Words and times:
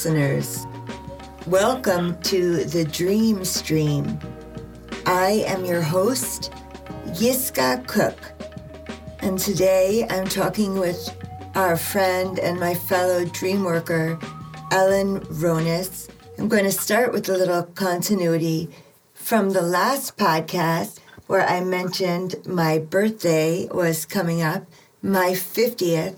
listeners. 0.00 0.66
Welcome 1.46 2.18
to 2.22 2.64
the 2.64 2.86
Dream 2.86 3.44
Stream. 3.44 4.18
I 5.04 5.44
am 5.46 5.66
your 5.66 5.82
host, 5.82 6.54
Yiskah 7.08 7.86
Cook, 7.86 8.16
and 9.18 9.38
today 9.38 10.06
I'm 10.08 10.26
talking 10.26 10.78
with 10.78 11.14
our 11.54 11.76
friend 11.76 12.38
and 12.38 12.58
my 12.58 12.72
fellow 12.72 13.26
dream 13.26 13.62
worker, 13.62 14.18
Ellen 14.70 15.20
Ronis. 15.20 16.08
I'm 16.38 16.48
going 16.48 16.64
to 16.64 16.72
start 16.72 17.12
with 17.12 17.28
a 17.28 17.36
little 17.36 17.64
continuity 17.64 18.70
from 19.12 19.50
the 19.50 19.60
last 19.60 20.16
podcast 20.16 20.98
where 21.26 21.46
I 21.46 21.60
mentioned 21.60 22.36
my 22.46 22.78
birthday 22.78 23.68
was 23.70 24.06
coming 24.06 24.40
up, 24.40 24.64
my 25.02 25.32
50th, 25.32 26.16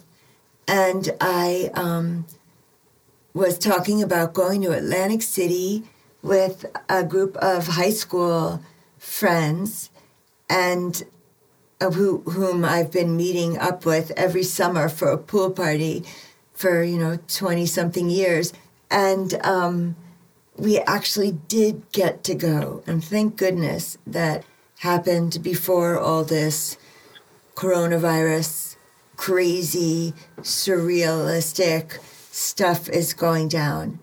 and 0.69 1.11
I 1.21 1.73
um, 1.75 2.27
was 3.35 3.59
talking 3.59 4.03
about 4.03 4.35
going 4.35 4.63
to 4.63 4.73
Atlantic 4.73 5.23
City 5.23 5.85
with 6.23 6.67
a 6.89 7.05
group 7.05 7.37
of 7.39 7.67
high 7.67 7.91
school 7.91 8.63
friends 8.99 9.91
and 10.49 11.05
uh, 11.81 11.91
who, 11.91 12.19
whom 12.23 12.65
I've 12.65 12.93
been 12.93 13.17
meeting 13.17 13.59
up 13.59 13.85
with 13.85 14.13
every 14.17 14.43
summer 14.43 14.89
for 14.89 15.09
a 15.09 15.19
pool 15.19 15.51
party 15.51 16.05
for, 16.53 16.83
you 16.83 16.99
know, 16.99 17.19
20 17.27 17.67
something 17.67 18.11
years. 18.11 18.53
And 18.91 19.35
um, 19.45 19.97
we 20.57 20.79
actually 20.81 21.33
did 21.49 21.91
get 21.93 22.23
to 22.25 22.35
go. 22.35 22.83
And 22.87 23.03
thank 23.03 23.37
goodness 23.37 23.99
that 24.07 24.45
happened 24.81 25.43
before 25.43 25.99
all 25.99 26.23
this 26.23 26.77
coronavirus 27.55 28.77
crazy, 29.17 30.13
surrealistic 30.41 31.99
stuff 32.33 32.89
is 32.89 33.13
going 33.13 33.47
down. 33.49 34.01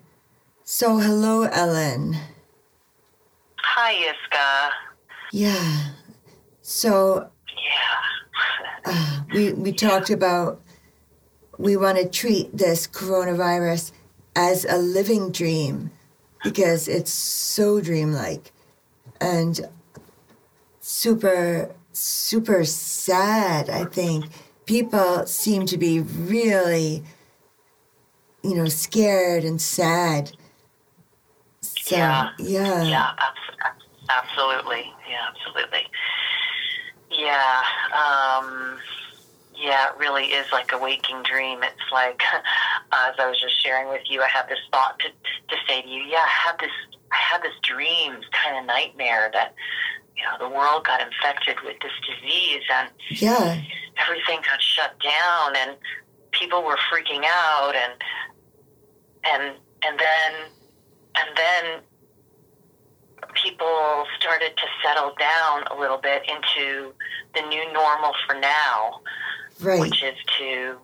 So, 0.62 0.98
hello, 0.98 1.42
Ellen. 1.42 2.16
Hi, 3.58 3.94
Yiskah. 3.94 4.70
Yeah. 5.32 5.88
So, 6.62 7.28
Yeah. 7.66 8.92
uh, 8.92 9.20
we 9.34 9.52
we 9.52 9.72
talked 9.72 10.10
about 10.10 10.60
we 11.58 11.76
want 11.76 11.98
to 11.98 12.08
treat 12.08 12.56
this 12.56 12.86
coronavirus 12.86 13.90
as 14.36 14.64
a 14.64 14.78
living 14.78 15.32
dream 15.32 15.90
because 16.44 16.86
it's 16.86 17.10
so 17.12 17.80
dreamlike 17.80 18.52
and 19.20 19.68
super 20.80 21.74
super 21.92 22.64
sad 22.64 23.68
i 23.68 23.84
think 23.84 24.24
people 24.64 25.26
seem 25.26 25.66
to 25.66 25.76
be 25.76 26.00
really 26.00 27.02
you 28.42 28.54
know 28.54 28.66
scared 28.68 29.44
and 29.44 29.60
sad 29.60 30.32
so 31.90 31.96
Yeah. 31.96 32.30
yeah, 32.38 32.82
Yeah, 32.84 33.10
absolutely. 34.08 34.92
Yeah, 35.08 35.26
absolutely. 35.28 35.86
Yeah. 37.10 37.62
Um, 37.92 38.78
yeah, 39.54 39.88
it 39.90 39.98
really 39.98 40.26
is 40.26 40.46
like 40.52 40.72
a 40.72 40.78
waking 40.78 41.22
dream. 41.24 41.62
It's 41.62 41.92
like, 41.92 42.22
as 42.92 43.14
I 43.18 43.28
was 43.28 43.40
just 43.40 43.62
sharing 43.62 43.88
with 43.88 44.02
you, 44.08 44.22
I 44.22 44.28
had 44.28 44.48
this 44.48 44.58
thought 44.72 44.98
to, 45.00 45.08
to 45.08 45.56
say 45.68 45.82
to 45.82 45.88
you, 45.88 46.02
yeah, 46.02 46.24
I 46.24 46.48
had 46.48 46.58
this, 46.60 46.70
I 47.12 47.16
had 47.16 47.42
this 47.42 47.54
dream 47.62 48.14
kind 48.32 48.58
of 48.58 48.66
nightmare 48.66 49.30
that, 49.34 49.54
you 50.16 50.22
know, 50.22 50.48
the 50.48 50.54
world 50.54 50.84
got 50.84 51.00
infected 51.00 51.56
with 51.64 51.76
this 51.80 51.92
disease 52.06 52.62
and 52.72 52.88
yeah 53.10 53.60
everything 54.00 54.40
got 54.46 54.62
shut 54.62 54.94
down 55.00 55.56
and 55.56 55.76
people 56.32 56.62
were 56.62 56.78
freaking 56.92 57.24
out 57.24 57.74
and 57.74 57.92
and 59.24 59.56
and 59.84 59.98
then 59.98 60.32
and 61.16 61.36
then 61.36 61.80
people 63.34 64.04
started 64.18 64.56
to 64.56 64.64
settle 64.82 65.14
down 65.18 65.64
a 65.70 65.78
little 65.78 65.98
bit 65.98 66.22
into 66.28 66.92
the 67.34 67.42
new 67.48 67.72
normal 67.72 68.12
for 68.26 68.34
now 68.38 69.00
right. 69.60 69.80
which 69.80 70.02
is 70.02 70.16
to 70.38 70.76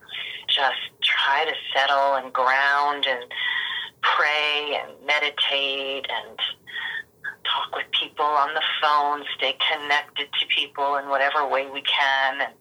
just 0.49 0.79
try 1.03 1.45
to 1.45 1.53
settle 1.75 2.15
and 2.15 2.33
ground 2.33 3.07
and 3.09 3.25
pray 4.03 4.79
and 4.81 4.93
meditate 5.07 6.07
and 6.09 6.39
talk 7.45 7.75
with 7.75 7.87
people 7.93 8.25
on 8.25 8.55
the 8.55 8.63
phone, 8.83 9.25
stay 9.37 9.57
connected 9.71 10.29
to 10.39 10.47
people 10.47 10.97
in 10.97 11.09
whatever 11.09 11.47
way 11.47 11.67
we 11.73 11.83
can 11.83 12.41
and 12.41 12.55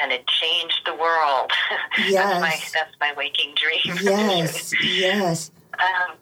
and 0.00 0.12
it 0.12 0.26
changed 0.26 0.80
the 0.84 0.94
world. 0.94 1.50
that's 2.12 2.40
my 2.40 2.48
Yes. 2.50 2.72
that's 2.72 2.94
my 3.00 3.12
waking 3.16 3.54
dream. 3.54 3.96
yes 4.02 4.72
yes 4.82 5.50
um, 5.78 6.16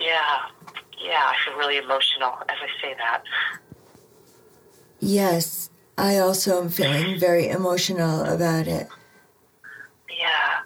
yeah. 0.00 0.46
Yeah, 0.98 1.30
I 1.30 1.34
feel 1.44 1.56
really 1.58 1.76
emotional 1.76 2.32
as 2.48 2.56
I 2.60 2.68
say 2.82 2.94
that. 2.94 3.22
yes 4.98 5.68
i 5.98 6.18
also 6.18 6.62
am 6.62 6.68
feeling 6.70 7.18
very 7.20 7.48
emotional 7.48 8.24
about 8.24 8.66
it 8.66 8.88
Yeah. 10.08 10.60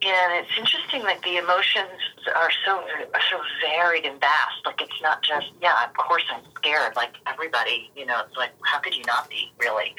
And 0.00 0.32
it's 0.38 0.50
interesting 0.56 1.02
that 1.02 1.22
the 1.22 1.38
emotions 1.38 1.98
are 2.34 2.50
so 2.64 2.84
so 3.30 3.40
varied 3.60 4.04
and 4.04 4.20
vast. 4.20 4.62
Like 4.64 4.80
it's 4.80 5.02
not 5.02 5.22
just 5.22 5.50
yeah, 5.60 5.84
of 5.84 5.94
course 5.94 6.22
I'm 6.30 6.42
scared. 6.56 6.94
Like 6.94 7.16
everybody, 7.26 7.90
you 7.96 8.06
know, 8.06 8.22
it's 8.26 8.36
like 8.36 8.52
how 8.62 8.78
could 8.78 8.94
you 8.94 9.02
not 9.06 9.28
be 9.28 9.50
really? 9.58 9.94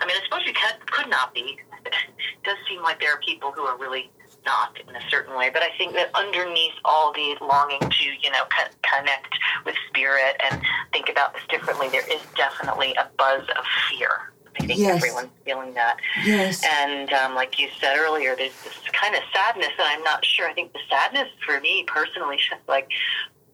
I 0.00 0.06
mean, 0.06 0.16
I 0.16 0.24
suppose 0.24 0.46
you 0.46 0.52
could 0.52 0.90
could 0.90 1.10
not 1.10 1.34
be. 1.34 1.58
It 2.40 2.44
does 2.44 2.56
seem 2.68 2.82
like 2.82 3.00
there 3.00 3.12
are 3.12 3.20
people 3.20 3.52
who 3.52 3.62
are 3.62 3.76
really 3.76 4.10
not 4.46 4.78
in 4.88 4.96
a 4.96 5.10
certain 5.10 5.36
way, 5.36 5.50
but 5.52 5.62
I 5.62 5.68
think 5.76 5.92
that 5.94 6.10
underneath 6.14 6.72
all 6.84 7.12
the 7.12 7.36
longing 7.40 7.80
to 7.80 8.04
you 8.04 8.30
know 8.30 8.44
con- 8.48 8.72
connect 8.82 9.34
with 9.66 9.74
spirit 9.88 10.40
and 10.50 10.60
think 10.92 11.08
about 11.08 11.34
this 11.34 11.42
differently, 11.48 11.88
there 11.88 12.06
is 12.10 12.20
definitely 12.36 12.94
a 12.94 13.08
buzz 13.18 13.42
of 13.58 13.64
fear. 13.90 14.32
I 14.60 14.66
think 14.66 14.78
Yes. 14.80 14.96
everyone's 15.02 15.30
feeling 15.44 15.74
that. 15.74 15.96
yes 16.24 16.62
And 16.64 17.12
um, 17.12 17.34
like 17.34 17.58
you 17.58 17.68
said 17.80 17.96
earlier, 17.98 18.36
there's 18.36 18.52
this 18.62 18.74
kind 18.92 19.14
of 19.14 19.22
sadness, 19.32 19.70
and 19.78 19.88
I'm 19.88 20.02
not 20.02 20.24
sure. 20.24 20.48
I 20.48 20.52
think 20.52 20.72
the 20.72 20.80
sadness 20.88 21.28
for 21.44 21.60
me 21.60 21.84
personally 21.86 22.38
like 22.68 22.88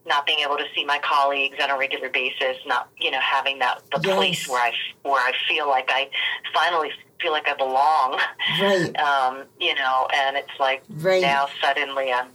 not 0.05 0.25
being 0.25 0.39
able 0.39 0.55
to 0.57 0.63
see 0.73 0.85
my 0.85 0.99
colleagues 0.99 1.57
on 1.61 1.69
a 1.69 1.77
regular 1.77 2.09
basis, 2.09 2.57
not 2.65 2.89
you 2.99 3.11
know 3.11 3.19
having 3.19 3.59
that 3.59 3.81
the 3.91 4.01
Yes. 4.03 4.15
place 4.15 4.47
where 4.47 4.61
I 4.61 4.73
where 5.03 5.21
I 5.21 5.33
feel 5.47 5.67
like 5.67 5.89
I 5.89 6.09
finally 6.53 6.91
feel 7.21 7.31
like 7.31 7.47
I 7.47 7.53
belong. 7.55 8.19
right 8.61 8.95
Um, 8.99 9.43
you 9.59 9.75
know, 9.75 10.07
and 10.13 10.35
it's 10.37 10.57
like 10.59 10.83
right 10.89 11.21
now 11.21 11.47
suddenly 11.61 12.11
I'm. 12.11 12.27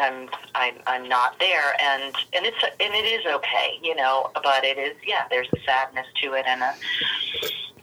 I'm, 0.00 0.30
I'm 0.54 0.74
I'm 0.86 1.08
not 1.08 1.38
there, 1.38 1.74
and 1.78 2.02
and 2.32 2.46
it's 2.46 2.56
and 2.62 2.94
it 2.94 3.04
is 3.04 3.26
okay, 3.26 3.78
you 3.82 3.94
know. 3.94 4.30
But 4.32 4.64
it 4.64 4.78
is, 4.78 4.96
yeah. 5.06 5.24
There's 5.28 5.48
a 5.54 5.60
sadness 5.66 6.06
to 6.22 6.32
it, 6.32 6.46
and 6.46 6.62
a 6.62 6.74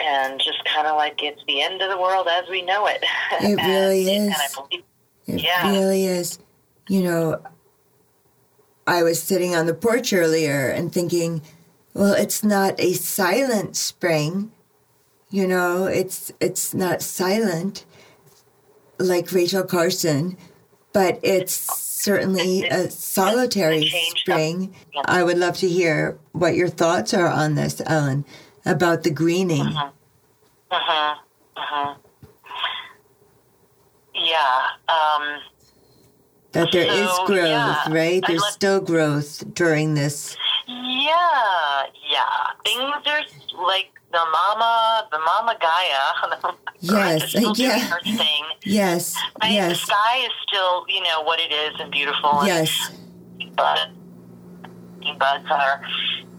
and 0.01 0.39
just 0.39 0.63
kind 0.65 0.87
of 0.87 0.95
like 0.95 1.21
it's 1.23 1.41
the 1.47 1.61
end 1.61 1.81
of 1.81 1.89
the 1.89 1.97
world 1.99 2.27
as 2.29 2.49
we 2.49 2.61
know 2.61 2.85
it. 2.87 3.03
It 3.41 3.57
And- 3.59 3.67
really 3.67 4.15
And 4.15 4.29
is. 4.31 4.35
I 4.37 4.47
believe, 4.61 4.83
It 5.27 5.41
Yeah. 5.43 5.69
really 5.71 6.05
is. 6.05 6.39
You 6.87 7.03
know, 7.03 7.41
I 8.87 9.03
was 9.03 9.21
sitting 9.21 9.55
on 9.55 9.65
the 9.67 9.73
porch 9.75 10.11
earlier 10.13 10.67
and 10.69 10.91
thinking, 10.91 11.41
well, 11.93 12.13
it's 12.13 12.43
not 12.43 12.79
a 12.79 12.93
silent 12.93 13.75
spring. 13.75 14.51
You 15.29 15.47
know, 15.47 15.85
it's 15.85 16.31
it's 16.39 16.73
not 16.73 17.01
silent 17.03 17.85
like 18.97 19.31
Rachel 19.31 19.63
Carson, 19.63 20.37
but 20.93 21.19
it's 21.21 21.53
certainly 21.53 22.63
a 22.67 22.89
solitary 22.89 23.91
spring. 24.17 24.73
I 25.05 25.23
would 25.23 25.37
love 25.37 25.57
to 25.57 25.67
hear 25.69 26.17
what 26.31 26.55
your 26.55 26.67
thoughts 26.69 27.13
are 27.13 27.27
on 27.27 27.53
this, 27.55 27.81
Ellen, 27.85 28.25
about 28.69 29.03
the 29.03 29.09
greening. 29.11 29.65
uh 29.75 29.91
huh, 30.71 31.15
uh 31.57 31.61
huh. 31.61 31.95
Yeah. 34.13 34.67
Um, 34.87 35.39
That 36.51 36.71
there 36.71 36.89
is 36.89 37.09
So, 37.15 37.25
growth, 37.27 37.47
yeah, 37.49 37.93
right? 37.93 38.23
There's 38.25 38.41
like- 38.41 38.53
still 38.53 38.81
growth 38.81 39.43
during 39.53 39.93
this. 39.93 40.35
yeah. 40.67 41.85
Yeah. 42.09 42.53
Things 42.65 43.05
are 43.05 43.21
like 43.65 43.93
the 44.11 44.23
mama, 44.31 45.07
the 45.11 45.19
mama 45.19 45.55
Gaia. 45.61 46.53
Yes, 46.81 47.35
is 47.35 47.43
doing 47.43 47.53
yeah. 47.57 47.79
her 47.91 47.99
thing. 48.01 48.43
Yes? 48.63 49.13
The 49.41 49.51
yes, 49.51 49.81
sky 49.81 50.23
is 50.23 50.31
still, 50.47 50.85
you 50.87 51.03
know, 51.03 51.21
what 51.27 51.39
it 51.41 51.51
is 51.51 51.75
and 51.79 51.91
beautiful. 51.91 52.39
and 52.39 52.47
yes, 52.47 52.71
bud, 55.17 55.43
buds 55.43 55.51
are 55.51 55.81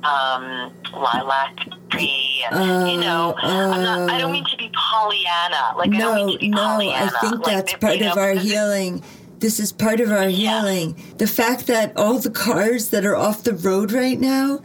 um, 0.02 0.72
lilac 0.92 1.56
tree, 1.90 2.44
and 2.50 2.90
you 2.90 2.98
know, 3.00 3.34
I'm 3.38 3.82
not, 3.82 4.10
I 4.10 4.18
don't 4.18 4.32
mean 4.32 4.44
to 4.44 4.56
be 4.56 4.70
Pollyanna. 4.74 5.76
Like 5.76 5.90
I 5.90 5.98
no, 5.98 6.14
don't 6.14 6.26
mean 6.26 6.34
to 6.34 6.38
be 6.38 6.48
no, 6.48 6.60
I 6.60 7.08
think 7.20 7.34
like, 7.38 7.44
that's 7.44 7.72
you 7.72 7.78
part 7.78 8.00
know, 8.00 8.12
of 8.12 8.18
our 8.18 8.32
healing. 8.32 9.02
This 9.38 9.58
is 9.58 9.72
part 9.72 10.00
of 10.00 10.12
our 10.12 10.28
healing. 10.28 11.02
The 11.16 11.26
fact 11.26 11.66
that 11.66 11.96
all 11.96 12.18
the 12.18 12.30
cars 12.30 12.90
that 12.90 13.06
are 13.06 13.16
off 13.16 13.42
the 13.42 13.54
road 13.54 13.90
right 13.90 14.20
now, 14.20 14.60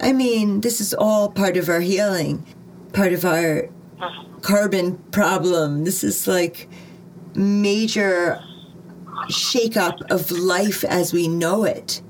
I 0.00 0.12
mean, 0.12 0.60
this 0.60 0.80
is 0.80 0.94
all 0.94 1.30
part 1.30 1.56
of 1.56 1.68
our 1.68 1.80
healing, 1.80 2.46
part 2.92 3.12
of 3.12 3.24
our 3.24 3.68
carbon 4.40 4.98
problem. 5.10 5.84
This 5.84 6.04
is 6.04 6.28
like 6.28 6.68
major 7.34 8.40
shakeup 9.28 10.10
of 10.10 10.30
life 10.30 10.84
as 10.84 11.12
we 11.12 11.28
know 11.28 11.64
it. 11.64 12.02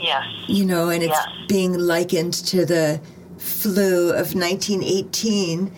Yes. 0.00 0.24
You 0.48 0.64
know, 0.64 0.88
and 0.88 1.02
it's 1.02 1.10
Yes. 1.12 1.28
being 1.48 1.78
likened 1.78 2.32
to 2.34 2.64
the 2.64 3.00
flu 3.38 4.10
of 4.10 4.34
1918, 4.34 5.70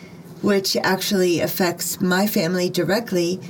which 0.42 0.76
actually 0.76 1.40
affects 1.40 2.00
my 2.00 2.26
family 2.26 2.68
directly. 2.70 3.40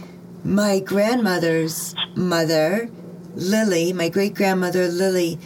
My 0.44 0.80
grandmother's 0.80 1.94
mother, 2.14 2.90
Lily, 3.34 3.92
my 3.92 4.08
great 4.08 4.34
grandmother 4.34 4.88
Lily, 4.88 5.38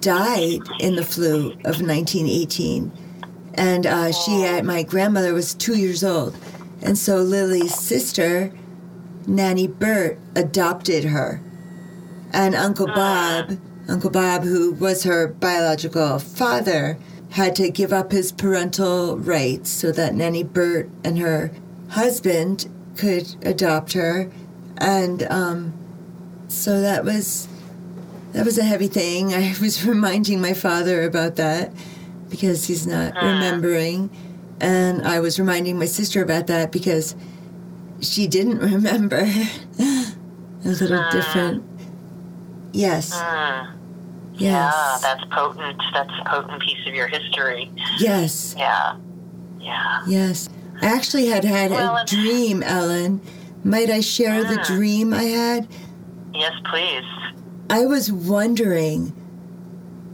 died 0.00 0.60
in 0.80 0.96
the 0.96 1.04
flu 1.04 1.50
of 1.64 1.80
1918. 1.82 2.92
And 3.54 3.86
uh, 3.86 4.12
she 4.12 4.42
had, 4.42 4.64
my 4.64 4.82
grandmother 4.82 5.32
was 5.32 5.54
two 5.54 5.76
years 5.76 6.04
old. 6.04 6.36
And 6.82 6.96
so 6.98 7.16
Lily's 7.16 7.74
sister, 7.74 8.52
Nanny 9.26 9.66
Bert, 9.66 10.18
adopted 10.34 11.04
her. 11.04 11.40
And 12.32 12.54
Uncle 12.54 12.86
Bob, 12.86 13.58
Uncle 13.88 14.10
Bob, 14.10 14.42
who 14.42 14.72
was 14.72 15.04
her 15.04 15.28
biological 15.28 16.18
father, 16.18 16.98
had 17.30 17.54
to 17.56 17.70
give 17.70 17.92
up 17.92 18.12
his 18.12 18.32
parental 18.32 19.18
rights 19.18 19.70
so 19.70 19.92
that 19.92 20.14
Nanny 20.14 20.42
Bert 20.42 20.88
and 21.04 21.18
her 21.18 21.52
husband 21.90 22.68
could 22.96 23.36
adopt 23.42 23.92
her. 23.92 24.30
And 24.78 25.22
um, 25.24 25.74
so 26.48 26.80
that 26.80 27.04
was 27.04 27.48
that 28.32 28.44
was 28.44 28.58
a 28.58 28.64
heavy 28.64 28.88
thing. 28.88 29.34
I 29.34 29.54
was 29.60 29.84
reminding 29.86 30.40
my 30.40 30.52
father 30.52 31.04
about 31.04 31.36
that 31.36 31.72
because 32.28 32.66
he's 32.66 32.86
not 32.86 33.14
remembering. 33.14 34.10
And 34.60 35.06
I 35.06 35.20
was 35.20 35.38
reminding 35.38 35.78
my 35.78 35.84
sister 35.84 36.22
about 36.22 36.46
that 36.46 36.72
because 36.72 37.14
she 38.00 38.26
didn't 38.26 38.58
remember. 38.72 39.20
a 39.78 40.14
little 40.64 41.10
different. 41.10 41.64
Yes. 42.72 43.14
Mm. 43.14 43.75
Yes. 44.38 44.72
Yeah, 44.74 44.98
that's 45.02 45.24
potent. 45.30 45.82
That's 45.92 46.10
a 46.20 46.28
potent 46.28 46.62
piece 46.62 46.86
of 46.86 46.94
your 46.94 47.06
history. 47.08 47.70
Yes. 47.98 48.54
Yeah. 48.58 48.96
Yeah. 49.60 50.02
Yes. 50.06 50.48
I 50.82 50.86
actually 50.86 51.26
had 51.26 51.44
had 51.44 51.70
Well, 51.70 51.96
a 51.96 52.04
dream, 52.04 52.62
Ellen. 52.62 53.20
Might 53.64 53.90
I 53.90 54.00
share 54.00 54.44
the 54.44 54.60
Ah. 54.60 54.64
dream 54.64 55.12
I 55.14 55.22
had? 55.24 55.68
Yes, 56.34 56.52
please. 56.70 57.04
I 57.70 57.86
was 57.86 58.12
wondering 58.12 59.12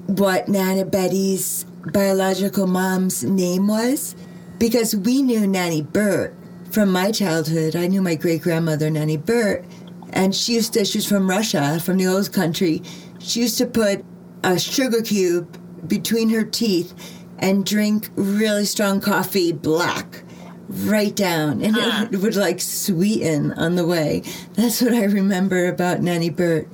what 0.07 0.49
Nana 0.49 0.85
Betty's 0.85 1.67
biological 1.93 2.67
mom's 2.67 3.25
name 3.25 3.67
was 3.67 4.15
because 4.59 4.95
we 4.95 5.21
knew 5.23 5.47
Nanny 5.47 5.83
Bert 5.83 6.35
from 6.71 6.91
my 6.93 7.11
childhood. 7.11 7.75
I 7.75 7.89
knew 7.89 8.01
my 8.01 8.15
great 8.15 8.43
grandmother, 8.43 8.89
Nanny 8.89 9.17
Bert, 9.17 9.65
and 10.13 10.35
she 10.35 10.55
used 10.55 10.75
to, 10.75 10.85
she 10.85 10.99
was 10.99 11.07
from 11.07 11.29
Russia, 11.29 11.81
from 11.81 11.97
the 11.99 12.07
old 12.07 12.33
country. 12.33 12.83
She 13.19 13.41
used 13.41 13.59
to 13.59 13.67
put 13.67 14.05
a 14.45 14.59
sugar 14.59 15.03
cube 15.03 15.59
between 15.89 16.31
her 16.31 16.45
teeth 16.45 16.93
and 17.39 17.65
drink 17.67 18.09
really 18.15 18.65
strong 18.65 19.01
coffee 19.01 19.53
black 19.53 20.23
right 20.69 21.15
down. 21.15 21.61
And 21.63 21.77
it 22.15 22.19
would 22.21 22.37
like 22.37 22.61
sweeten 22.61 23.53
on 23.55 23.75
the 23.75 23.87
way. 23.87 24.23
That's 24.55 24.81
what 24.81 24.93
i 24.95 25.05
remember 25.05 25.67
about 25.69 26.01
nanny 26.01 26.31
bert 26.31 26.69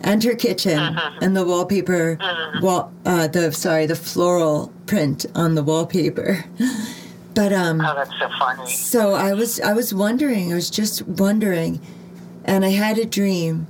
and 0.00 0.22
her 0.24 0.34
kitchen 0.34 0.78
and 1.20 1.36
the 1.36 1.44
wallpaper 1.44 2.18
wall 2.60 2.92
uh, 3.06 3.28
the 3.28 3.52
sorry 3.52 3.86
the 3.86 3.94
floral 3.96 4.72
print 4.86 5.26
on 5.34 5.54
the 5.54 5.62
wallpaper. 5.62 6.44
But 7.34 7.50
um 7.54 7.80
Oh, 7.80 7.94
that's 7.94 8.10
so 8.18 8.28
funny. 8.38 8.70
so 8.70 9.14
I 9.14 9.32
was 9.32 9.58
I 9.60 9.72
was 9.72 9.94
wondering, 9.94 10.52
I 10.52 10.54
was 10.54 10.68
just 10.68 11.00
wondering, 11.08 11.80
and 12.44 12.62
I 12.62 12.68
had 12.68 12.98
a 12.98 13.06
dream, 13.06 13.66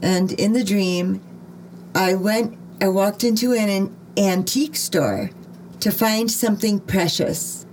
and 0.00 0.32
in 0.32 0.54
the 0.54 0.64
dream, 0.64 1.20
I 1.94 2.14
went, 2.14 2.56
I 2.84 2.88
walked 2.88 3.24
into 3.24 3.54
an, 3.54 3.70
an 3.70 3.96
antique 4.18 4.76
store 4.76 5.30
to 5.80 5.90
find 5.90 6.30
something 6.30 6.80
precious. 6.80 7.64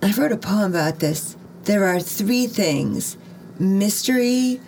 I 0.00 0.12
wrote 0.12 0.30
a 0.30 0.36
poem 0.36 0.70
about 0.70 1.00
this. 1.00 1.36
There 1.64 1.84
are 1.84 1.98
three 1.98 2.46
things: 2.46 3.18
mystery, 3.58 4.60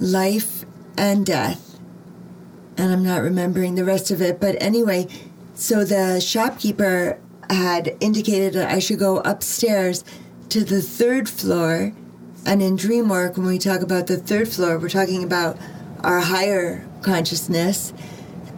life, 0.00 0.64
and 0.98 1.24
death. 1.24 1.78
And 2.76 2.92
I'm 2.92 3.04
not 3.04 3.22
remembering 3.22 3.76
the 3.76 3.84
rest 3.84 4.10
of 4.10 4.20
it, 4.20 4.40
but 4.40 4.60
anyway, 4.60 5.06
so 5.54 5.84
the 5.84 6.20
shopkeeper 6.20 7.20
had 7.48 7.96
indicated 8.00 8.54
that 8.54 8.68
I 8.68 8.80
should 8.80 8.98
go 8.98 9.18
upstairs 9.18 10.02
to 10.48 10.64
the 10.64 10.82
third 10.82 11.28
floor. 11.28 11.92
And 12.44 12.60
in 12.60 12.74
dream 12.74 13.10
work, 13.10 13.36
when 13.36 13.46
we 13.46 13.58
talk 13.58 13.80
about 13.80 14.08
the 14.08 14.16
third 14.16 14.48
floor, 14.48 14.76
we're 14.76 14.88
talking 14.88 15.22
about 15.22 15.56
our 16.02 16.18
higher 16.18 16.84
consciousness. 17.00 17.92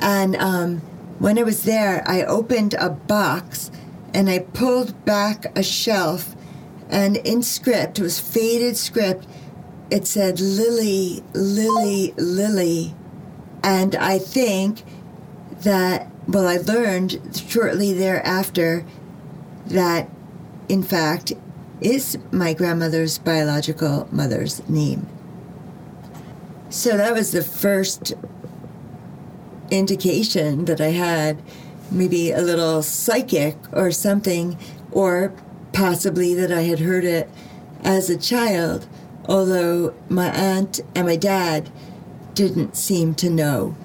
And 0.03 0.35
um, 0.37 0.79
when 1.21 1.39
I 1.39 1.45
was 1.45 1.63
there, 1.63 2.03
I 2.07 2.25
opened 2.25 2.75
a 2.75 2.91
box 2.91 3.71
and 4.13 4.29
I 4.29 4.41
pulled 4.41 5.05
back 5.05 5.57
a 5.57 5.63
shelf. 5.63 6.35
And 6.91 7.17
in 7.19 7.43
script, 7.43 7.99
it 7.99 8.03
was 8.03 8.19
faded 8.19 8.77
script, 8.77 9.27
it 9.91 10.07
said 10.07 10.41
Lily, 10.41 11.23
Lily, 11.33 12.13
Lily. 12.17 12.95
And 13.63 13.95
I 13.95 14.19
think 14.19 14.83
that, 15.63 16.11
well, 16.27 16.49
I 16.49 16.57
learned 16.57 17.41
shortly 17.49 17.93
thereafter 17.93 18.85
that, 19.67 20.11
in 20.69 20.83
fact, 20.83 21.33
is 21.81 22.19
my 22.31 22.53
grandmother's 22.55 23.19
biological 23.19 24.09
mother's 24.11 24.69
name. 24.69 25.09
So 26.69 26.97
that 26.97 27.13
was 27.13 27.33
the 27.33 27.43
first 27.43 28.15
indication 29.73 30.67
that 30.67 30.81
I 30.81 30.89
had 30.89 31.43
maybe 31.91 32.31
a 32.31 32.41
little 32.41 32.83
psychic 32.83 33.57
or 33.73 33.91
something, 33.91 34.59
or 34.91 35.33
possibly 35.73 36.35
that 36.35 36.53
I 36.53 36.63
had 36.63 36.81
heard 36.81 37.05
it 37.05 37.29
as 37.83 38.09
a 38.09 38.17
child, 38.17 38.87
although 39.27 39.95
my 40.09 40.29
aunt 40.29 40.81
and 40.95 41.07
my 41.07 41.17
dad 41.17 41.71
didn't 42.35 42.77
seem 42.77 43.15
to 43.17 43.31
know 43.31 43.77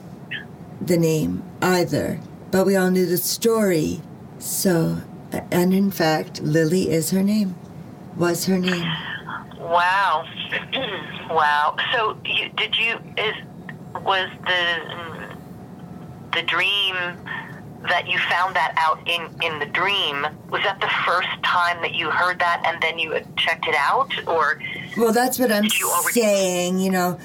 the 0.80 0.98
name 0.98 1.44
either. 1.62 2.20
But 2.52 2.66
we 2.66 2.76
all 2.76 2.92
knew 2.92 3.06
the 3.06 3.18
story. 3.18 4.02
So, 4.40 5.02
and 5.52 5.74
in 5.74 5.92
fact, 5.92 6.42
Lily 6.42 6.90
is 6.90 7.12
her 7.12 7.24
name, 7.24 7.56
was 8.16 8.46
her 8.46 8.58
name. 8.58 8.88
Wow. 9.60 10.26
wow. 11.30 11.76
So, 11.94 12.18
you, 12.24 12.50
did 12.50 12.78
you 12.78 13.00
is 13.18 13.36
was 14.04 14.30
the 14.46 15.17
the 16.38 16.44
dream 16.44 16.96
that 17.90 18.08
you 18.08 18.18
found 18.30 18.56
that 18.56 18.74
out 18.78 19.00
in 19.08 19.22
in 19.42 19.60
the 19.60 19.66
dream? 19.82 20.26
Was 20.50 20.62
that 20.64 20.80
the 20.82 20.92
first 21.06 21.30
time 21.44 21.82
that 21.82 21.94
you 21.94 22.10
heard 22.12 22.38
that, 22.40 22.62
and 22.66 22.82
then 22.82 23.00
you 23.00 23.10
checked 23.38 23.68
it 23.68 23.76
out, 23.76 24.12
or 24.28 24.60
Well, 24.98 25.14
that's 25.14 25.40
what 25.40 25.52
I'm 25.52 25.66
you 25.66 25.90
already- 25.90 26.22
saying, 26.22 26.80
you 26.80 26.92
know, 26.92 27.18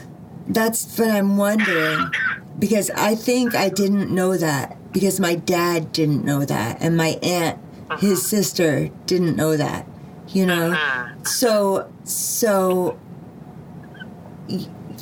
that's 0.49 0.99
what 0.99 1.11
I'm 1.11 1.37
wondering. 1.37 2.11
Because 2.59 2.91
I 2.91 3.15
think 3.15 3.55
I 3.55 3.69
didn't 3.69 4.11
know 4.11 4.37
that. 4.37 4.77
Because 4.93 5.19
my 5.19 5.35
dad 5.35 5.91
didn't 5.93 6.25
know 6.25 6.45
that. 6.45 6.79
And 6.83 6.97
my 6.97 7.19
aunt, 7.23 7.59
his 7.99 8.25
sister, 8.27 8.89
didn't 9.07 9.37
know 9.37 9.57
that. 9.57 9.87
You 10.29 10.47
know? 10.47 10.77
So, 11.25 11.91
so, 12.05 12.99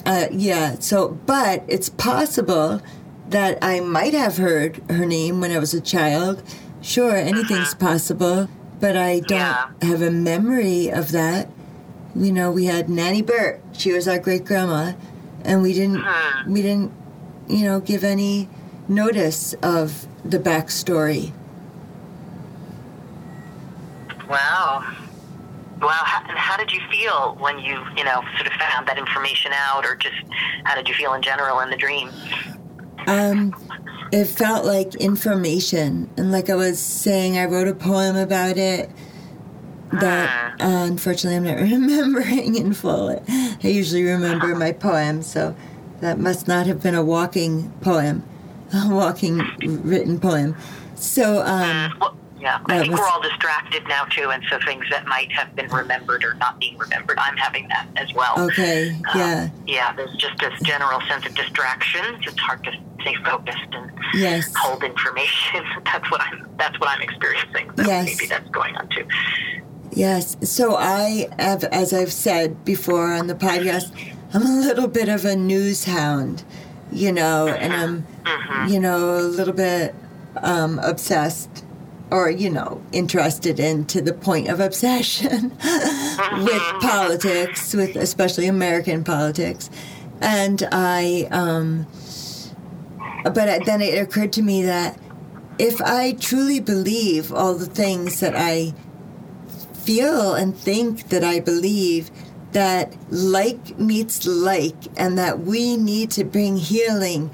uh, 0.07 0.27
yeah. 0.31 0.77
So, 0.79 1.19
but 1.27 1.65
it's 1.69 1.89
possible 1.91 2.81
that 3.31 3.59
I 3.63 3.81
might 3.81 4.13
have 4.15 4.37
heard 4.37 4.77
her 4.91 5.07
name 5.07 5.41
when 5.41 5.51
I 5.51 5.59
was 5.59 5.73
a 5.75 5.81
child. 5.81 6.43
Sure, 6.83 7.17
anything's 7.17 7.75
possible. 7.75 8.49
But 8.81 8.97
I 8.97 9.21
don't 9.21 9.39
Yeah. 9.39 9.67
have 9.83 10.03
a 10.03 10.11
memory 10.11 10.89
of 10.91 11.13
that 11.13 11.49
you 12.17 12.33
know 12.33 12.51
we 12.51 12.65
had 12.65 12.89
nanny 12.89 13.23
bert 13.23 13.61
she 13.73 13.93
was 13.93 14.09
our 14.09 14.19
great 14.19 14.45
grandma 14.45 14.95
and 15.45 15.63
we 15.63 15.73
didn't 15.73 16.03
Hmm. 16.05 16.53
we 16.53 16.61
didn't 16.61 16.91
you 17.47 17.65
know 17.65 17.79
give 17.79 18.03
any 18.03 18.49
notice 18.89 19.55
of 19.63 20.07
the 20.25 20.39
backstory 20.41 21.31
wow, 24.29 24.85
wow? 25.81 25.89
How, 26.05 26.23
how 26.37 26.57
did 26.57 26.73
you 26.73 26.81
feel 26.91 27.37
when 27.39 27.59
you 27.59 27.79
you 27.97 28.05
know 28.05 28.23
sort 28.37 28.47
of 28.47 28.53
found 28.55 28.87
that 28.89 28.99
information 28.99 29.53
out, 29.55 29.85
or 29.85 29.95
just 29.97 30.17
how 30.65 30.75
did 30.75 30.89
you 30.89 30.95
feel 30.95 31.15
in 31.15 31.23
general 31.23 31.61
in 31.61 31.71
the 31.71 31.77
dream? 31.77 32.11
Um 33.07 33.55
it 34.13 34.25
felt 34.27 34.65
like 34.65 34.95
information 34.97 36.11
and 36.17 36.33
like 36.33 36.51
i 36.51 36.55
was 36.55 36.79
saying 36.79 37.39
i 37.39 37.45
wrote 37.45 37.69
a 37.69 37.75
poem 37.75 38.17
about 38.17 38.57
it 38.57 38.91
that 39.93 40.61
uh, 40.61 40.87
unfortunately 40.87 41.37
i'm 41.37 41.45
not 41.45 41.61
remembering 41.71 42.57
in 42.57 42.73
full 42.73 43.11
i 43.29 43.69
usually 43.69 44.05
remember 44.05 44.55
my 44.55 44.73
poems 44.73 45.27
so 45.27 45.55
that 46.01 46.19
must 46.19 46.49
not 46.49 46.67
have 46.67 46.83
been 46.83 46.95
a 46.95 47.05
walking 47.05 47.71
poem 47.81 48.23
a 48.75 48.89
walking 48.89 49.39
written 49.83 50.19
poem 50.19 50.57
so 50.95 51.43
um 51.43 51.97
Well, 52.01 52.17
yeah. 52.41 52.59
I 52.67 52.79
think 52.81 52.93
was... 52.93 53.01
we're 53.01 53.07
all 53.07 53.21
distracted 53.21 53.87
now 53.87 54.05
too, 54.05 54.31
and 54.31 54.43
so 54.51 54.59
things 54.65 54.85
that 54.91 55.07
might 55.07 55.31
have 55.33 55.55
been 55.55 55.69
remembered 55.71 56.25
or 56.25 56.35
not 56.35 56.59
being 56.59 56.77
remembered, 56.79 57.19
I'm 57.19 57.37
having 57.37 57.69
that 57.69 57.87
as 57.97 58.13
well. 58.15 58.35
Okay. 58.39 58.91
Um, 58.91 59.03
yeah. 59.15 59.51
Yeah. 59.67 59.93
There's 59.93 60.15
just 60.17 60.39
this 60.39 60.59
general 60.63 61.01
sense 61.03 61.27
of 61.27 61.35
distraction. 61.35 62.03
It's 62.23 62.39
hard 62.39 62.65
to 62.65 62.73
stay 63.01 63.15
focused 63.25 63.73
and 63.73 63.91
yes. 64.15 64.53
hold 64.57 64.83
information. 64.83 65.65
that's 65.85 66.11
what 66.11 66.21
I'm. 66.21 66.47
That's 66.59 66.79
what 66.79 66.91
I'm 66.91 67.01
experiencing. 67.01 67.71
So 67.77 67.85
yes. 67.85 68.07
Maybe 68.07 68.27
that's 68.27 68.49
going 68.51 68.77
on 68.77 68.89
too. 68.89 69.07
Yes. 69.93 70.37
So 70.43 70.77
I 70.77 71.29
have, 71.39 71.65
as 71.65 71.93
I've 71.93 72.13
said 72.13 72.65
before 72.65 73.13
on 73.13 73.27
the 73.27 73.35
podcast, 73.35 73.93
I'm 74.33 74.43
a 74.43 74.61
little 74.61 74.87
bit 74.87 75.09
of 75.09 75.25
a 75.25 75.35
news 75.35 75.85
hound, 75.85 76.45
you 76.93 77.13
know, 77.13 77.47
mm-hmm. 77.49 77.63
and 77.63 77.73
I'm, 77.73 78.03
mm-hmm. 78.25 78.73
you 78.73 78.81
know, 78.81 79.17
a 79.19 79.23
little 79.23 79.55
bit 79.55 79.95
um, 80.37 80.79
obsessed 80.81 81.65
or, 82.11 82.31
you 82.31 82.51
know, 82.51 82.83
interested 82.93 83.59
in 83.59 83.87
to 83.87 84.01
the 84.01 84.13
point 84.13 84.49
of 84.49 84.61
obsession 84.61 85.51
mm-hmm. 85.59 86.45
with 86.45 86.63
politics, 86.81 87.75
with 87.75 87.97
especially 87.97 88.47
American 88.47 89.03
politics. 89.03 89.71
And 90.21 90.69
I, 90.71 91.27
um, 91.31 91.87
but 93.25 93.65
then 93.67 93.83
it 93.83 94.01
occurred 94.01 94.33
to 94.35 94.43
me 94.43 94.63
that 94.63 94.99
if 95.59 95.81
I 95.83 96.13
truly 96.13 96.61
believe 96.61 97.33
all 97.33 97.55
the 97.55 97.67
things 97.67 98.21
that 98.21 98.35
I 98.35 98.73
feel 99.75 100.35
and 100.35 100.57
think 100.57 101.09
that 101.09 101.23
I 101.23 101.41
believe, 101.41 102.11
that 102.53 102.97
like 103.11 103.79
meets 103.79 104.27
like, 104.27 104.75
and 104.97 105.19
that 105.19 105.41
we 105.41 105.77
need 105.77 106.11
to 106.13 106.25
bring 106.25 106.57
healing 106.57 107.31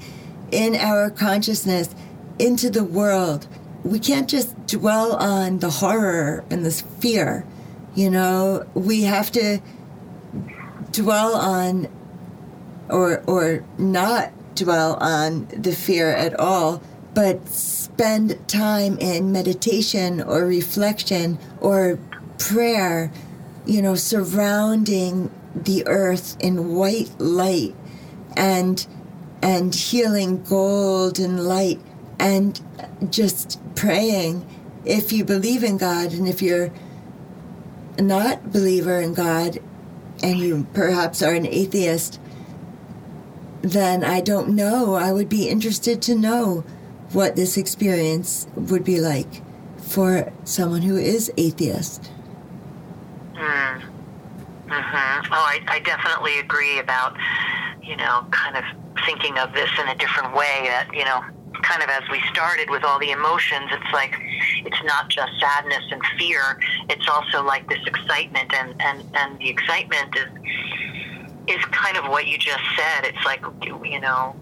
in 0.51 0.75
our 0.75 1.09
consciousness 1.09 1.93
into 2.39 2.69
the 2.69 2.83
world. 2.83 3.47
We 3.83 3.99
can't 3.99 4.29
just 4.29 4.67
dwell 4.67 5.13
on 5.15 5.59
the 5.59 5.69
horror 5.69 6.43
and 6.49 6.65
the 6.65 6.71
fear. 6.71 7.45
You 7.95 8.09
know, 8.09 8.67
we 8.73 9.03
have 9.03 9.31
to 9.31 9.59
dwell 10.91 11.35
on 11.35 11.87
or 12.89 13.23
or 13.27 13.63
not 13.77 14.31
dwell 14.57 14.95
on 14.95 15.47
the 15.47 15.71
fear 15.71 16.11
at 16.11 16.39
all, 16.39 16.81
but 17.13 17.47
spend 17.47 18.47
time 18.47 18.97
in 18.99 19.31
meditation 19.31 20.21
or 20.21 20.45
reflection 20.45 21.39
or 21.61 21.99
prayer, 22.37 23.11
you 23.65 23.81
know, 23.81 23.95
surrounding 23.95 25.31
the 25.55 25.85
earth 25.87 26.37
in 26.39 26.75
white 26.75 27.11
light 27.19 27.75
and 28.35 28.85
and 29.41 29.73
healing 29.73 30.43
golden 30.43 31.37
light 31.37 31.79
and 32.19 32.61
just 33.09 33.59
praying. 33.75 34.45
If 34.85 35.11
you 35.11 35.23
believe 35.23 35.63
in 35.63 35.77
God 35.77 36.11
and 36.13 36.27
if 36.27 36.41
you're 36.41 36.71
not 37.99 38.51
believer 38.51 38.99
in 38.99 39.13
God 39.13 39.59
and 40.23 40.39
you 40.39 40.67
perhaps 40.73 41.21
are 41.21 41.33
an 41.33 41.45
atheist 41.45 42.19
then 43.71 44.03
I 44.03 44.21
don't 44.21 44.49
know. 44.49 44.95
I 44.95 45.11
would 45.11 45.29
be 45.29 45.49
interested 45.49 46.01
to 46.03 46.15
know 46.15 46.63
what 47.13 47.35
this 47.35 47.57
experience 47.57 48.47
would 48.55 48.83
be 48.83 48.99
like 48.99 49.41
for 49.81 50.31
someone 50.43 50.81
who 50.81 50.97
is 50.97 51.31
atheist. 51.37 52.11
Mm. 53.33 53.83
Mm-hmm. 54.67 55.33
Oh, 55.33 55.45
I, 55.45 55.61
I 55.67 55.79
definitely 55.79 56.39
agree 56.39 56.79
about, 56.79 57.15
you 57.81 57.95
know, 57.95 58.25
kind 58.31 58.57
of 58.57 58.63
thinking 59.05 59.37
of 59.37 59.53
this 59.53 59.69
in 59.79 59.87
a 59.87 59.95
different 59.95 60.35
way. 60.35 60.65
That, 60.67 60.89
you 60.93 61.05
know, 61.05 61.23
kind 61.61 61.81
of 61.81 61.89
as 61.89 62.03
we 62.11 62.21
started 62.31 62.69
with 62.69 62.83
all 62.83 62.99
the 62.99 63.11
emotions, 63.11 63.69
it's 63.71 63.93
like 63.93 64.13
it's 64.65 64.83
not 64.83 65.09
just 65.09 65.31
sadness 65.39 65.83
and 65.91 66.01
fear. 66.17 66.59
It's 66.89 67.07
also 67.07 67.43
like 67.43 67.69
this 67.69 67.79
excitement, 67.85 68.53
and 68.53 68.75
and 68.81 69.03
and 69.13 69.39
the 69.39 69.49
excitement 69.49 70.15
is 70.17 70.27
is 71.47 71.63
kind 71.65 71.97
of 71.97 72.09
what 72.09 72.27
you 72.27 72.37
just 72.37 72.63
said. 72.75 73.05
It's 73.05 73.25
like 73.25 73.41
you 73.63 73.99
know, 73.99 74.35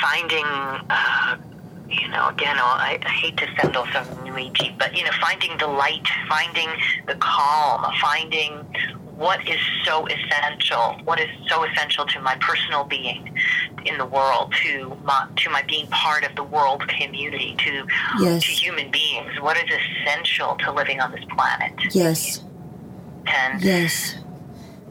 finding. 0.00 0.44
Uh, 0.44 1.36
you 1.88 2.08
know, 2.08 2.28
again, 2.28 2.56
I, 2.58 2.98
I 3.00 3.08
hate 3.08 3.36
to 3.36 3.46
sound 3.60 3.76
also 3.76 4.02
new 4.24 4.32
agey, 4.32 4.76
but 4.76 4.96
you 4.96 5.04
know, 5.04 5.12
finding 5.20 5.56
the 5.56 5.68
light, 5.68 6.04
finding 6.28 6.68
the 7.06 7.14
calm, 7.14 7.92
finding 8.00 8.66
what 9.16 9.48
is 9.48 9.58
so 9.84 10.06
essential, 10.06 10.98
what 11.04 11.18
is 11.18 11.28
so 11.48 11.64
essential 11.64 12.04
to 12.06 12.20
my 12.20 12.36
personal 12.36 12.84
being 12.84 13.38
in 13.86 13.96
the 13.98 14.04
world, 14.04 14.52
to 14.62 14.96
my 15.04 15.26
to 15.36 15.50
my 15.50 15.62
being 15.62 15.86
part 15.88 16.24
of 16.24 16.36
the 16.36 16.44
world 16.44 16.86
community, 16.88 17.56
to 17.58 17.86
yes. 18.20 18.42
to 18.42 18.52
human 18.52 18.90
beings. 18.90 19.40
What 19.40 19.56
is 19.56 19.64
essential 19.64 20.56
to 20.56 20.72
living 20.72 21.00
on 21.00 21.12
this 21.12 21.24
planet? 21.30 21.72
Yes. 21.94 22.42
And 23.26 23.62
yes. 23.62 24.16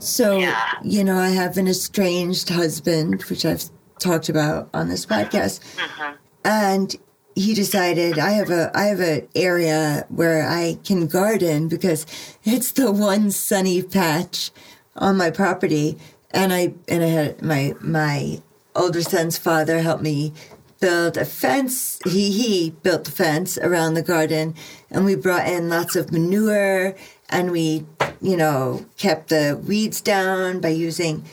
So 0.05 0.38
yeah. 0.38 0.74
you 0.83 1.03
know, 1.03 1.17
I 1.17 1.29
have 1.29 1.57
an 1.57 1.67
estranged 1.67 2.50
husband, 2.50 3.24
which 3.24 3.45
I've 3.45 3.63
talked 4.00 4.29
about 4.29 4.69
on 4.74 4.89
this 4.89 5.05
podcast. 5.05 5.62
Mm-hmm. 5.75 6.15
And 6.43 6.95
he 7.35 7.53
decided 7.53 8.17
I 8.17 8.31
have 8.31 8.50
a 8.50 8.71
I 8.75 8.85
have 8.85 9.00
an 9.00 9.27
area 9.35 10.05
where 10.09 10.47
I 10.47 10.77
can 10.83 11.07
garden 11.07 11.67
because 11.67 12.05
it's 12.43 12.71
the 12.71 12.91
one 12.91 13.31
sunny 13.31 13.81
patch 13.81 14.51
on 14.95 15.17
my 15.17 15.31
property. 15.31 15.97
And 16.31 16.53
I 16.53 16.74
and 16.88 17.03
I 17.03 17.07
had 17.07 17.41
my 17.41 17.74
my 17.81 18.41
older 18.75 19.01
son's 19.01 19.38
father 19.38 19.81
help 19.81 20.01
me 20.01 20.33
build 20.79 21.17
a 21.17 21.25
fence. 21.25 22.00
He 22.05 22.31
he 22.31 22.69
built 22.83 23.05
the 23.05 23.12
fence 23.12 23.57
around 23.57 23.95
the 23.95 24.01
garden. 24.01 24.55
And 24.89 25.03
we 25.03 25.15
brought 25.15 25.47
in 25.47 25.67
lots 25.67 25.95
of 25.95 26.12
manure 26.12 26.95
and 27.29 27.51
we 27.51 27.86
you 28.22 28.38
know 28.38 28.86
kept 28.98 29.29
the 29.29 29.60
weeds 29.67 30.01
down 30.01 30.60
by 30.60 30.70
using 30.70 31.24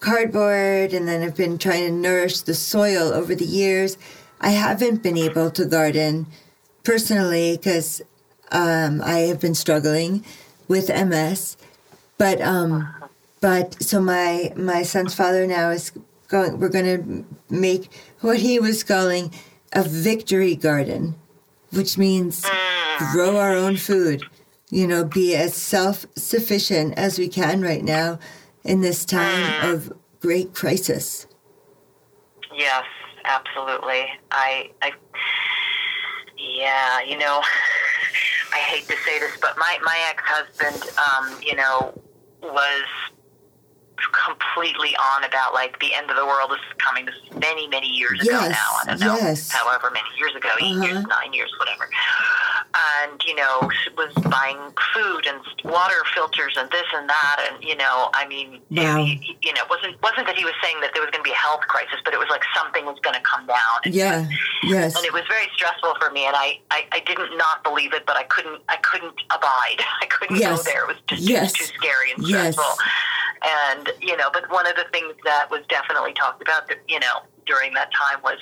cardboard 0.00 0.92
and 0.92 1.08
then 1.08 1.22
have 1.22 1.36
been 1.36 1.58
trying 1.58 1.86
to 1.86 1.92
nourish 1.92 2.40
the 2.40 2.54
soil 2.54 3.12
over 3.12 3.34
the 3.34 3.44
years 3.44 3.96
I 4.40 4.50
haven't 4.50 5.02
been 5.02 5.16
able 5.16 5.50
to 5.52 5.64
garden 5.64 6.26
personally 6.84 7.56
because 7.56 8.02
um, 8.50 9.02
I 9.02 9.20
have 9.20 9.40
been 9.40 9.54
struggling 9.54 10.24
with 10.68 10.88
MS. 10.88 11.56
But 12.18 12.40
um, 12.40 12.88
but 13.40 13.82
so 13.82 14.00
my 14.00 14.52
my 14.56 14.82
son's 14.82 15.14
father 15.14 15.46
now 15.46 15.70
is 15.70 15.92
going. 16.28 16.58
We're 16.58 16.68
going 16.68 16.84
to 16.84 17.24
make 17.50 17.90
what 18.20 18.38
he 18.38 18.58
was 18.58 18.82
calling 18.82 19.32
a 19.72 19.82
victory 19.82 20.56
garden, 20.56 21.16
which 21.72 21.98
means 21.98 22.46
grow 23.12 23.36
our 23.36 23.54
own 23.54 23.76
food. 23.76 24.24
You 24.70 24.86
know, 24.86 25.04
be 25.04 25.36
as 25.36 25.54
self 25.54 26.06
sufficient 26.16 26.98
as 26.98 27.18
we 27.18 27.28
can 27.28 27.62
right 27.62 27.84
now 27.84 28.18
in 28.64 28.80
this 28.80 29.04
time 29.04 29.64
of 29.64 29.92
great 30.20 30.54
crisis. 30.54 31.26
Yes, 32.54 32.84
absolutely. 33.24 34.06
I, 34.32 34.70
I, 34.82 34.92
yeah, 36.36 37.00
you 37.02 37.16
know, 37.16 37.42
I 38.52 38.58
hate 38.58 38.88
to 38.88 38.96
say 38.96 39.18
this, 39.20 39.36
but 39.40 39.56
my 39.56 39.78
my 39.82 39.98
ex 40.08 40.22
husband, 40.24 40.90
um, 40.98 41.38
you 41.42 41.54
know, 41.54 42.00
was 42.42 42.84
completely 44.12 44.94
on 44.96 45.24
about 45.24 45.54
like 45.54 45.78
the 45.80 45.94
end 45.94 46.10
of 46.10 46.16
the 46.16 46.26
world 46.26 46.52
is 46.52 46.58
coming. 46.78 47.06
This 47.06 47.14
is 47.16 47.38
many 47.38 47.68
many 47.68 47.88
years 47.88 48.20
yes, 48.22 48.28
ago 48.28 48.48
now. 48.48 48.70
I 48.82 48.84
don't 48.86 49.00
know, 49.00 49.16
yes. 49.16 49.50
however 49.50 49.90
many 49.90 50.08
years 50.18 50.34
ago, 50.34 50.48
8 50.58 50.62
uh-huh. 50.62 50.84
years, 50.84 51.06
nine 51.06 51.32
years, 51.32 51.52
whatever 51.58 51.88
and 52.76 53.22
you 53.24 53.34
know 53.34 53.68
was 53.96 54.12
buying 54.30 54.58
food 54.94 55.26
and 55.26 55.40
water 55.64 56.02
filters 56.14 56.56
and 56.58 56.70
this 56.70 56.84
and 56.94 57.08
that 57.08 57.48
and 57.50 57.62
you 57.62 57.76
know 57.76 58.10
i 58.14 58.26
mean 58.28 58.60
wow. 58.70 58.98
you 58.98 59.52
know 59.54 59.62
it 59.62 59.70
wasn't 59.70 60.00
wasn't 60.02 60.26
that 60.26 60.36
he 60.36 60.44
was 60.44 60.54
saying 60.62 60.76
that 60.80 60.90
there 60.92 61.02
was 61.02 61.10
going 61.10 61.22
to 61.22 61.28
be 61.28 61.32
a 61.32 61.40
health 61.40 61.60
crisis 61.68 61.98
but 62.04 62.12
it 62.12 62.18
was 62.18 62.28
like 62.30 62.42
something 62.54 62.84
was 62.84 62.98
going 63.00 63.14
to 63.14 63.22
come 63.22 63.46
down 63.46 63.76
and, 63.84 63.94
yeah 63.94 64.28
yes 64.62 64.96
and 64.96 65.04
it 65.04 65.12
was 65.12 65.22
very 65.28 65.46
stressful 65.54 65.94
for 66.00 66.10
me 66.10 66.26
and 66.26 66.36
I, 66.36 66.60
I 66.70 66.84
i 66.92 67.00
didn't 67.00 67.36
not 67.36 67.64
believe 67.64 67.94
it 67.94 68.04
but 68.06 68.16
i 68.16 68.24
couldn't 68.24 68.60
i 68.68 68.76
couldn't 68.76 69.14
abide 69.30 69.80
i 70.02 70.06
couldn't 70.06 70.36
yes. 70.36 70.58
go 70.58 70.62
there 70.64 70.84
it 70.84 70.88
was 70.88 71.00
just 71.06 71.22
yes. 71.22 71.52
too, 71.52 71.64
too 71.64 71.72
scary 71.78 72.12
and 72.12 72.24
stressful 72.24 72.64
yes. 72.64 72.78
And 73.44 73.90
you 74.00 74.16
know 74.16 74.28
but 74.32 74.50
one 74.50 74.66
of 74.66 74.76
the 74.76 74.84
things 74.92 75.14
that 75.24 75.50
was 75.50 75.62
definitely 75.68 76.12
talked 76.14 76.42
about 76.42 76.70
you 76.88 77.00
know 77.00 77.22
during 77.46 77.74
that 77.74 77.90
time 77.92 78.20
was 78.22 78.38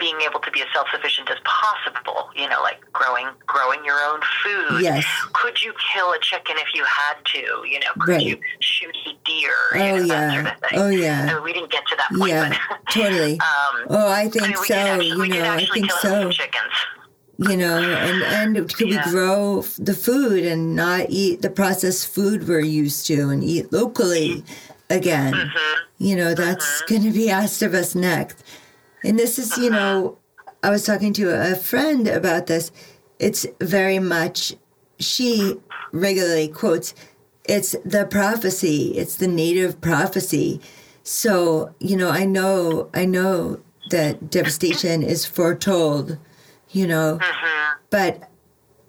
being 0.00 0.18
able 0.22 0.40
to 0.40 0.50
be 0.50 0.62
as 0.62 0.66
self 0.72 0.88
sufficient 0.92 1.30
as 1.30 1.36
possible. 1.44 2.30
You 2.34 2.48
know, 2.48 2.60
like 2.62 2.80
growing 2.92 3.28
growing 3.46 3.84
your 3.84 4.00
own 4.00 4.20
food. 4.42 4.82
Yes. 4.82 5.04
Could 5.34 5.62
you 5.62 5.72
kill 5.92 6.12
a 6.12 6.18
chicken 6.18 6.56
if 6.58 6.74
you 6.74 6.84
had 6.84 7.14
to? 7.26 7.68
You 7.68 7.78
know, 7.80 7.92
could 8.00 8.08
right. 8.08 8.22
you 8.22 8.40
shoot 8.60 8.96
a 9.06 9.12
deer? 9.24 9.52
Oh 9.74 9.76
you 9.76 10.06
know, 10.06 10.14
yeah. 10.14 10.32
Sort 10.32 10.46
of 10.46 10.52
oh 10.72 10.88
yeah. 10.88 11.40
We 11.40 11.52
didn't 11.52 11.70
get 11.70 11.86
to 11.86 11.96
that 11.96 12.18
point. 12.18 12.30
Yeah. 12.30 12.58
But, 12.68 12.92
totally. 12.92 13.38
Um, 13.50 13.86
oh, 13.90 14.08
I 14.08 14.28
think 14.28 14.44
I 14.44 14.46
mean, 14.48 14.56
so. 14.56 14.74
Actually, 14.74 15.06
you 15.08 15.28
know, 15.28 15.50
I 15.50 15.66
think 15.72 15.90
so. 15.90 16.30
Chickens. 16.30 16.72
You 17.42 17.56
know, 17.56 17.78
and 17.78 18.22
and 18.56 18.74
could 18.74 18.90
yeah. 18.90 19.02
we 19.06 19.10
grow 19.10 19.62
the 19.78 19.94
food 19.94 20.44
and 20.44 20.76
not 20.76 21.06
eat 21.08 21.40
the 21.40 21.48
processed 21.48 22.06
food 22.08 22.46
we're 22.46 22.60
used 22.60 23.06
to 23.06 23.30
and 23.30 23.42
eat 23.42 23.72
locally 23.72 24.44
again? 24.90 25.32
Mm-hmm. 25.32 25.82
You 25.96 26.16
know, 26.16 26.34
that's 26.34 26.66
mm-hmm. 26.66 26.94
going 26.94 27.02
to 27.04 27.18
be 27.18 27.30
asked 27.30 27.62
of 27.62 27.72
us 27.72 27.94
next. 27.94 28.44
And 29.02 29.18
this 29.18 29.38
is, 29.38 29.56
you 29.56 29.70
know, 29.70 30.18
I 30.62 30.68
was 30.68 30.84
talking 30.84 31.14
to 31.14 31.30
a 31.30 31.54
friend 31.56 32.06
about 32.06 32.46
this. 32.46 32.70
it's 33.20 33.46
very 33.60 33.98
much, 33.98 34.54
she 34.98 35.54
regularly 35.92 36.48
quotes, 36.48 36.94
it's 37.44 37.76
the 37.84 38.06
prophecy, 38.06 38.92
it's 38.96 39.16
the 39.16 39.28
native 39.28 39.80
prophecy. 39.80 40.60
So, 41.02 41.74
you 41.78 41.96
know, 41.96 42.10
I 42.10 42.24
know, 42.24 42.88
I 42.94 43.04
know 43.04 43.60
that 43.90 44.30
devastation 44.30 45.02
is 45.02 45.26
foretold, 45.26 46.18
you 46.72 46.86
know, 46.86 47.18
Mm-hmm. 47.20 47.80
but 47.90 48.28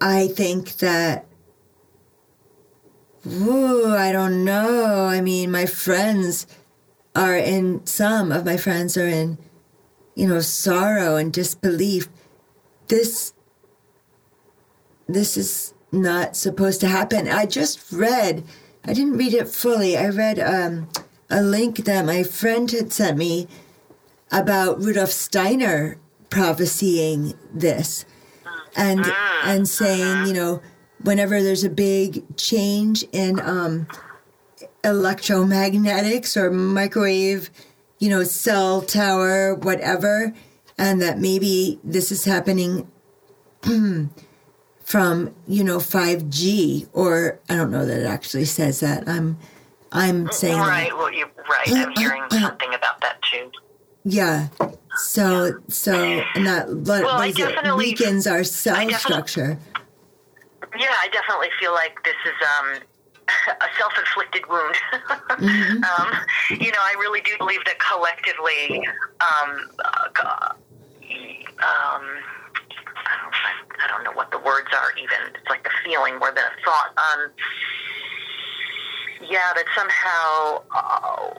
I 0.00 0.28
think 0.28 0.76
that, 0.78 1.26
ooh, 3.26 3.86
I 3.94 4.12
don't 4.12 4.44
know. 4.44 5.04
I 5.06 5.20
mean, 5.20 5.50
my 5.50 5.66
friends 5.66 6.46
are 7.14 7.36
in, 7.36 7.84
some 7.86 8.32
of 8.32 8.44
my 8.44 8.56
friends 8.56 8.96
are 8.96 9.06
in, 9.06 9.38
you 10.14 10.26
know, 10.26 10.40
sorrow 10.40 11.16
and 11.16 11.32
disbelief. 11.32 12.08
This, 12.88 13.32
this 15.08 15.36
is 15.36 15.74
not 15.90 16.36
supposed 16.36 16.80
to 16.80 16.88
happen. 16.88 17.28
I 17.28 17.46
just 17.46 17.92
read, 17.92 18.44
I 18.84 18.92
didn't 18.92 19.16
read 19.16 19.34
it 19.34 19.48
fully. 19.48 19.96
I 19.96 20.08
read 20.08 20.38
um, 20.40 20.88
a 21.30 21.42
link 21.42 21.84
that 21.84 22.04
my 22.04 22.22
friend 22.22 22.70
had 22.70 22.92
sent 22.92 23.16
me 23.18 23.46
about 24.30 24.82
Rudolf 24.82 25.10
Steiner 25.10 25.98
prophesying 26.32 27.34
this 27.52 28.06
and 28.74 29.04
and 29.44 29.68
saying, 29.68 30.26
you 30.26 30.32
know, 30.32 30.62
whenever 31.02 31.42
there's 31.42 31.62
a 31.62 31.70
big 31.70 32.36
change 32.36 33.04
in 33.12 33.38
um, 33.40 33.86
electromagnetics 34.82 36.36
or 36.36 36.50
microwave, 36.50 37.50
you 37.98 38.08
know, 38.08 38.24
cell 38.24 38.80
tower, 38.80 39.54
whatever, 39.54 40.32
and 40.78 41.02
that 41.02 41.18
maybe 41.18 41.78
this 41.84 42.10
is 42.10 42.24
happening 42.24 42.90
from 44.82 45.34
you 45.46 45.64
know 45.64 45.78
5G 45.78 46.88
or 46.92 47.40
I 47.48 47.56
don't 47.56 47.70
know 47.70 47.84
that 47.84 48.00
it 48.00 48.06
actually 48.06 48.46
says 48.46 48.80
that. 48.80 49.06
I'm 49.06 49.38
I'm 49.92 50.32
saying 50.32 50.56
that. 50.56 50.66
Right. 50.66 50.96
Well, 50.96 51.12
you 51.12 51.26
right. 51.50 51.68
I'm 51.68 51.92
hearing 51.96 52.24
something 52.30 52.72
about 52.72 53.02
that 53.02 53.20
too. 53.20 53.50
Yeah. 54.04 54.48
So 54.96 55.52
so 55.68 55.92
and 56.34 56.46
that 56.46 56.68
what 56.68 57.02
Well, 57.04 57.20
I 57.20 57.28
it? 57.28 57.36
definitely- 57.36 57.84
weakens 57.86 58.26
our 58.26 58.44
cell 58.44 58.90
structure. 58.90 59.58
Yeah, 60.78 60.94
I 61.00 61.08
definitely 61.08 61.50
feel 61.60 61.72
like 61.72 62.02
this 62.02 62.14
is 62.24 62.32
um, 62.58 62.82
a 63.60 63.68
self-inflicted 63.78 64.46
wound. 64.48 64.74
Mm-hmm. 65.32 65.82
um, 65.82 66.60
you 66.60 66.70
know, 66.70 66.78
I 66.80 66.94
really 67.00 67.20
do 67.22 67.32
believe 67.38 67.64
that 67.64 67.78
collectively, 67.80 68.86
um, 69.20 69.70
uh, 69.84 70.08
um, 70.22 70.54
I, 71.58 73.14
don't, 73.20 73.34
I, 73.34 73.84
I 73.84 73.88
don't 73.88 74.04
know 74.04 74.12
what 74.12 74.30
the 74.30 74.38
words 74.38 74.68
are. 74.72 74.92
Even 74.98 75.34
it's 75.34 75.48
like 75.48 75.66
a 75.66 75.70
feeling 75.84 76.18
more 76.18 76.30
than 76.32 76.44
a 76.44 76.64
thought. 76.64 76.92
Um, 76.96 77.30
yeah, 79.28 79.52
that 79.54 79.64
somehow 79.74 80.62
uh, 80.70 81.34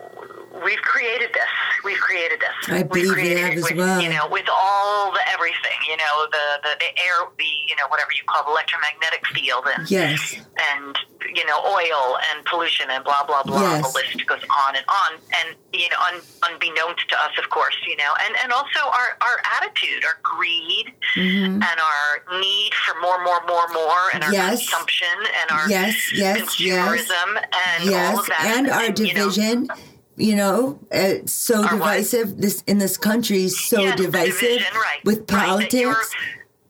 we've 0.64 0.82
created 0.82 1.30
this. 1.34 1.50
We've 1.84 1.98
created 2.00 2.40
this. 2.40 2.56
I 2.70 2.74
We've 2.84 2.90
believe 2.90 3.08
we 3.10 3.14
created 3.14 3.40
have 3.44 3.54
as 3.58 3.64
with, 3.64 3.76
well. 3.78 4.00
You 4.02 4.10
know, 4.10 4.28
with 4.30 4.48
all 4.50 5.12
the 5.12 5.20
everything. 5.30 5.78
You 5.90 5.98
know, 5.98 6.28
the, 6.32 6.46
the 6.64 6.74
the 6.80 6.92
air, 7.02 7.16
the 7.38 7.50
you 7.68 7.76
know 7.76 7.88
whatever 7.90 8.12
you 8.12 8.24
call 8.28 8.44
the 8.46 8.52
electromagnetic 8.52 9.26
field, 9.34 9.66
and 9.76 9.90
Yes. 9.90 10.36
and 10.74 10.98
you 11.36 11.46
know 11.46 11.58
oil 11.66 12.18
and 12.32 12.46
pollution 12.46 12.90
and 12.90 13.04
blah 13.04 13.24
blah 13.26 13.44
blah. 13.44 13.62
Yes. 13.82 13.92
The 13.92 13.98
list 13.98 14.26
goes 14.28 14.44
on 14.68 14.76
and 14.76 14.86
on, 14.88 15.20
and 15.42 15.56
you 15.74 15.90
know, 15.90 15.98
un, 16.14 16.22
unbeknownst 16.52 17.10
to 17.10 17.16
us, 17.18 17.32
of 17.42 17.50
course, 17.50 17.76
you 17.88 17.98
know, 17.98 18.14
and 18.26 18.36
and 18.44 18.52
also 18.54 18.80
our 18.86 19.18
our 19.22 19.38
attitude, 19.60 20.06
our 20.06 20.18
greed, 20.24 20.94
Mhm. 21.18 21.56
and 21.64 21.78
our 21.90 22.40
need 22.40 22.74
for 22.86 23.00
more, 23.02 23.22
more, 23.24 23.42
more, 23.48 23.68
more, 23.74 24.02
and 24.14 24.24
our 24.24 24.32
Yes. 24.32 24.60
consumption 24.70 25.08
and 25.42 25.52
our 25.52 25.70
Yes, 25.70 26.12
yes, 26.14 26.60
yes. 26.60 26.86
consumerism 26.96 27.28
and 27.38 27.84
all 27.84 27.90
Yes, 27.92 28.20
of 28.20 28.26
that, 28.28 28.46
and 28.58 28.70
our 28.70 28.84
you 28.84 28.90
know, 28.90 28.94
division, 29.30 29.68
you 30.16 30.36
know, 30.36 30.80
uh, 30.92 31.26
so 31.26 31.56
Our 31.56 31.62
what? 31.64 31.72
divisive. 31.72 32.38
This 32.38 32.64
in 32.68 32.78
this 32.78 32.98
country, 32.98 33.48
so 33.48 33.82
Yes, 33.82 33.98
divisive 33.98 34.40
division, 34.40 34.74
right, 34.76 35.04
with 35.06 35.28
politics, 35.28 36.12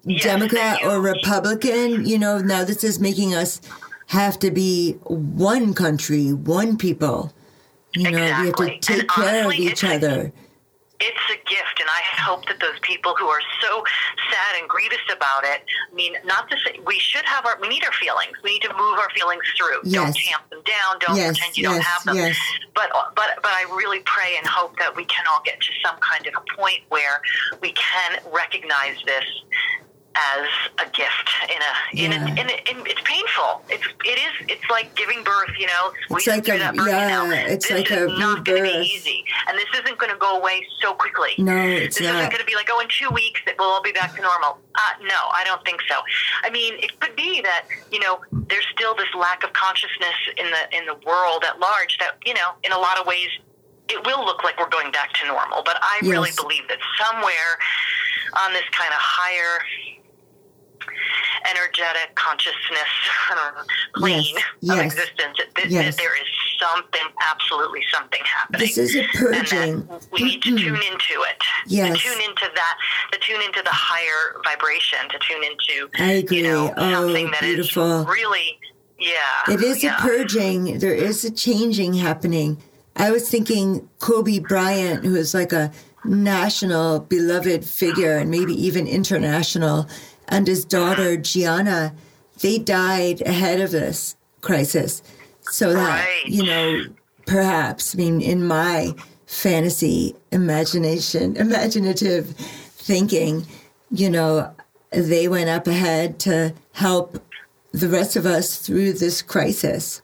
yes, 0.06 0.24
Democrat 0.24 0.84
or 0.84 1.02
Republican. 1.02 2.06
You 2.06 2.18
know, 2.20 2.38
now 2.40 2.64
this 2.64 2.84
is 2.84 3.00
making 3.00 3.34
us 3.36 3.62
have 4.08 4.40
to 4.40 4.52
be 4.52 4.94
one 5.06 5.74
country, 5.74 6.34
one 6.34 6.78
people. 6.78 7.34
You 7.96 8.12
know, 8.12 8.24
we 8.42 8.48
have 8.48 8.56
to 8.56 8.80
take 8.80 9.00
And 9.02 9.10
care 9.10 9.46
of 9.46 9.54
each 9.54 9.72
it's 9.72 9.84
other. 9.84 10.32
It's 11.04 11.26
a 11.32 11.38
gift, 11.50 11.80
and 11.80 11.90
I 11.90 12.02
hope 12.24 12.46
that 12.48 12.60
those 12.60 12.80
people 12.82 13.14
who 13.20 13.28
are 13.28 13.42
so 13.62 13.84
sad 14.32 14.60
and 14.60 14.68
grievous 14.70 15.04
about 15.12 15.44
it, 15.44 15.62
I 15.92 15.94
mean, 15.94 16.16
not 16.26 16.50
to 16.50 16.56
say 16.66 16.80
we 16.86 16.98
should 17.00 17.26
have 17.26 17.46
our, 17.46 17.58
we 17.62 17.68
need 17.68 17.84
our 17.84 17.92
feelings. 17.94 18.34
We 18.44 18.54
need 18.54 18.62
to 18.64 18.74
move 18.74 18.98
our 19.00 19.10
feelings 19.12 19.44
through. 19.58 19.84
Don't 19.92 20.16
Yes. 20.16 20.26
tamp 20.28 20.50
them 20.50 20.62
down. 20.66 21.00
Don't 21.00 21.16
Yes, 21.18 21.38
pretend 21.38 21.58
you 21.58 21.64
yes, 21.64 21.72
don't 21.74 21.84
have 21.84 22.04
them. 22.06 22.16
yes. 22.16 22.38
But 22.74 22.90
but 23.16 23.36
but 23.44 23.52
I 23.52 23.64
really 23.76 24.00
pray 24.06 24.36
and 24.38 24.48
hope 24.48 24.78
that 24.80 24.96
we 24.96 25.06
can 25.06 25.26
all 25.30 25.42
get 25.46 25.60
to 25.62 25.72
some 25.86 25.98
kind 26.00 26.26
of 26.28 26.34
a 26.36 26.56
point 26.56 26.82
where 26.90 27.22
we 27.62 27.72
can 27.74 28.20
recognize 28.32 28.96
this 29.06 29.26
as 30.16 30.48
a 30.80 30.90
gift 30.92 31.30
in 31.50 31.58
a 31.62 32.06
in 32.06 32.12
Yeah. 32.12 32.26
a, 32.26 32.30
in, 32.42 32.50
a, 32.50 32.70
in 32.70 32.86
it's 32.86 33.02
painful. 33.04 33.62
It's 33.70 33.84
it 34.06 34.20
is 34.20 34.34
it's 34.48 34.70
like 34.70 34.94
giving 34.96 35.24
birth. 35.24 35.50
You 35.58 35.68
know, 35.68 35.92
we 36.10 36.18
It's 36.18 36.28
like 36.28 36.48
a- 36.50 36.58
that 36.60 36.76
yeah, 36.76 37.08
know. 37.26 37.32
it's 37.32 37.68
this 37.68 37.78
like 37.80 37.92
is 37.92 38.12
a 38.12 38.20
not 38.20 38.46
going 38.46 38.64
to 38.64 38.70
be 38.70 38.86
easy, 38.86 39.26
and 39.48 39.58
this 39.58 39.66
isn't 39.82 39.98
going 39.98 40.12
to 40.12 40.18
go 40.18 40.38
away 40.38 40.66
so 40.82 40.94
quickly. 40.94 41.32
No, 41.40 41.56
it's 41.56 41.98
This 41.98 42.08
isn't 42.08 42.30
going 42.30 42.40
to 42.40 42.46
be 42.46 42.56
like, 42.56 42.70
oh, 42.72 42.80
in 42.80 42.88
two 42.90 43.10
weeks 43.10 43.42
that 43.46 43.56
we'll 43.58 43.70
all 43.70 43.82
be 43.82 43.92
back 43.92 44.16
to 44.16 44.22
normal. 44.22 44.60
Uh, 44.76 44.82
no, 45.04 45.20
I 45.34 45.44
don't 45.46 45.64
think 45.66 45.82
so. 45.90 45.96
I 46.44 46.50
mean, 46.52 46.76
it 46.78 47.00
could 47.00 47.16
be 47.16 47.42
that 47.42 47.66
you 47.92 48.00
know 48.00 48.22
there's 48.32 48.68
still 48.72 48.96
this 48.96 49.10
lack 49.18 49.44
of 49.44 49.54
consciousness 49.54 50.16
in 50.38 50.46
the 50.46 50.78
in 50.78 50.86
the 50.86 50.96
world 51.08 51.44
at 51.48 51.60
large 51.60 51.98
that 52.00 52.18
you 52.26 52.34
know 52.36 52.52
in 52.64 52.72
a 52.72 52.78
lot 52.78 53.00
of 53.00 53.08
ways 53.08 53.30
it 53.90 54.06
will 54.06 54.24
look 54.26 54.44
like 54.44 54.58
we're 54.60 54.70
going 54.70 54.92
back 54.92 55.12
to 55.14 55.28
normal. 55.28 55.62
But 55.66 55.78
I 55.82 56.00
really 56.04 56.32
believe 56.38 56.68
that 56.70 56.78
somewhere 57.02 57.58
on 58.46 58.54
this 58.54 58.64
kind 58.72 58.90
of 58.94 58.98
higher 59.00 59.60
energetic 61.74 62.16
consciousness 62.16 62.90
um, 63.32 63.38
know, 63.56 63.64
plane 63.96 64.24
Yes, 64.34 64.44
of 64.64 64.78
yes, 64.78 64.94
existence, 64.94 65.38
that, 65.38 65.56
that 65.56 65.70
yes. 65.70 65.96
there 65.98 66.14
is 66.16 66.28
something, 66.60 67.02
absolutely 67.32 67.82
something 67.94 68.22
happening 68.24 68.60
This 68.62 68.78
is 68.78 68.96
a 68.96 69.04
purging. 69.14 69.86
that 69.88 70.08
we 70.12 70.24
need 70.24 70.42
to 70.44 70.58
tune 70.58 70.76
into 70.76 71.22
it. 71.30 71.44
Yes. 71.68 71.98
To 71.98 72.00
tune 72.10 72.22
into 72.30 72.50
that, 72.56 72.78
to 73.12 73.20
tune 73.20 73.42
into 73.42 73.62
the 73.64 73.70
higher 73.72 74.40
vibration, 74.44 75.00
to 75.10 75.20
tune 75.20 75.44
into 75.44 75.90
I 76.04 76.12
agree. 76.14 76.38
you 76.38 76.44
know 76.44 76.74
Oh, 76.78 77.06
something 77.08 77.32
that 77.32 77.44
is 77.44 77.56
beautiful. 77.56 78.06
really 78.06 78.60
yeah. 79.00 79.54
It 79.54 79.62
is 79.62 79.84
yeah. 79.84 79.98
a 79.98 80.02
purging. 80.02 80.80
There 80.80 80.94
is 80.94 81.26
a 81.26 81.32
changing 81.32 81.94
happening. 81.96 82.62
I 82.96 83.12
was 83.12 83.28
thinking 83.30 83.90
Kobe 84.00 84.40
Bryant, 84.40 85.04
who 85.04 85.16
is 85.16 85.34
like 85.34 85.52
a 85.52 85.72
national 86.06 87.00
beloved 87.02 87.66
figure 87.66 88.18
and 88.18 88.30
maybe 88.30 88.54
even 88.54 88.88
international, 88.88 89.88
and 90.34 90.48
his 90.48 90.66
daughter 90.66 91.16
Gianna, 91.16 91.94
they 92.42 92.58
died 92.58 93.22
ahead 93.22 93.62
of 93.62 93.72
this 93.72 94.16
crisis. 94.42 95.04
So 95.42 95.74
that, 95.74 96.06
Right. 96.06 96.26
you 96.26 96.44
know, 96.44 96.86
perhaps, 97.28 97.94
I 97.94 97.98
mean, 97.98 98.20
in 98.22 98.46
my 98.48 98.96
fantasy 99.28 100.16
imagination, 100.32 101.36
imaginative 101.48 102.30
thinking, 102.38 103.46
you 103.92 104.10
know, 104.10 104.52
they 104.92 105.28
went 105.28 105.50
up 105.50 105.68
ahead 105.68 106.20
to 106.20 106.54
help 106.74 107.22
the 107.72 107.88
rest 107.88 108.16
of 108.16 108.26
us 108.26 108.58
through 108.58 108.94
this 108.94 109.22
crisis. 109.22 110.02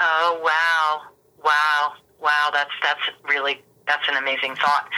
Oh 0.00 0.40
wow, 0.42 1.02
wow, 1.44 1.92
wow! 2.20 2.50
That's 2.52 2.70
that's 2.82 3.00
really 3.28 3.62
that's 3.86 4.08
an 4.08 4.16
amazing 4.16 4.56
thought. 4.56 4.88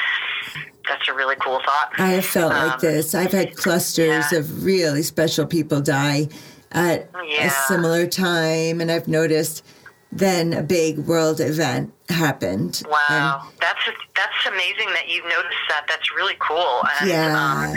That's 0.89 1.09
a 1.09 1.13
really 1.15 1.37
cool 1.37 1.61
thought. 1.65 1.93
I 1.99 2.09
have 2.13 2.25
felt 2.25 2.53
like 2.53 2.73
Um, 2.75 2.79
this. 2.81 3.15
I've 3.15 3.33
had 3.33 3.57
clusters 3.57 4.31
yeah. 4.33 4.39
of 4.39 4.65
really 4.65 5.03
special 5.03 5.47
people 5.47 5.81
die 5.81 6.29
at 6.73 7.09
a 7.15 7.51
similar 7.69 8.07
time, 8.07 8.81
and 8.81 8.91
I've 8.91 9.09
noticed 9.09 9.65
then 10.13 10.53
a 10.53 10.63
big 10.63 10.99
world 10.99 11.41
event 11.41 11.93
happened. 12.09 12.83
Wow, 12.89 13.49
that's 13.61 13.81
that's 14.15 14.47
amazing 14.47 14.89
that 14.95 15.09
you've 15.09 15.25
noticed 15.25 15.57
that. 15.69 15.85
That's 15.89 16.15
really 16.15 16.37
cool. 16.41 16.83
And, 17.01 17.11
And, 17.11 17.33
yeah. 17.33 17.69
Um, 17.71 17.77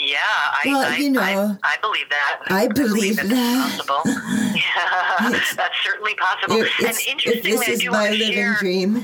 yeah, 0.00 0.16
I, 0.20 0.62
Well, 0.66 0.92
I, 0.92 0.96
you 0.96 1.10
know, 1.10 1.20
I, 1.20 1.56
I 1.64 1.76
believe 1.80 2.08
that. 2.10 2.40
I 2.50 2.68
believe 2.68 3.18
it's 3.18 3.28
that. 3.28 3.78
possible. 3.78 4.02
Yeah, 4.58 5.30
that's 5.56 5.76
certainly 5.84 6.14
possible. 6.14 6.56
And 6.56 6.96
interestingly, 7.08 7.40
this 7.42 7.68
I 7.68 7.72
is 7.72 7.80
do 7.80 7.90
my 7.90 8.00
want 8.00 8.12
to 8.12 8.18
living 8.18 8.34
share. 8.34 8.54
dream. 8.58 9.02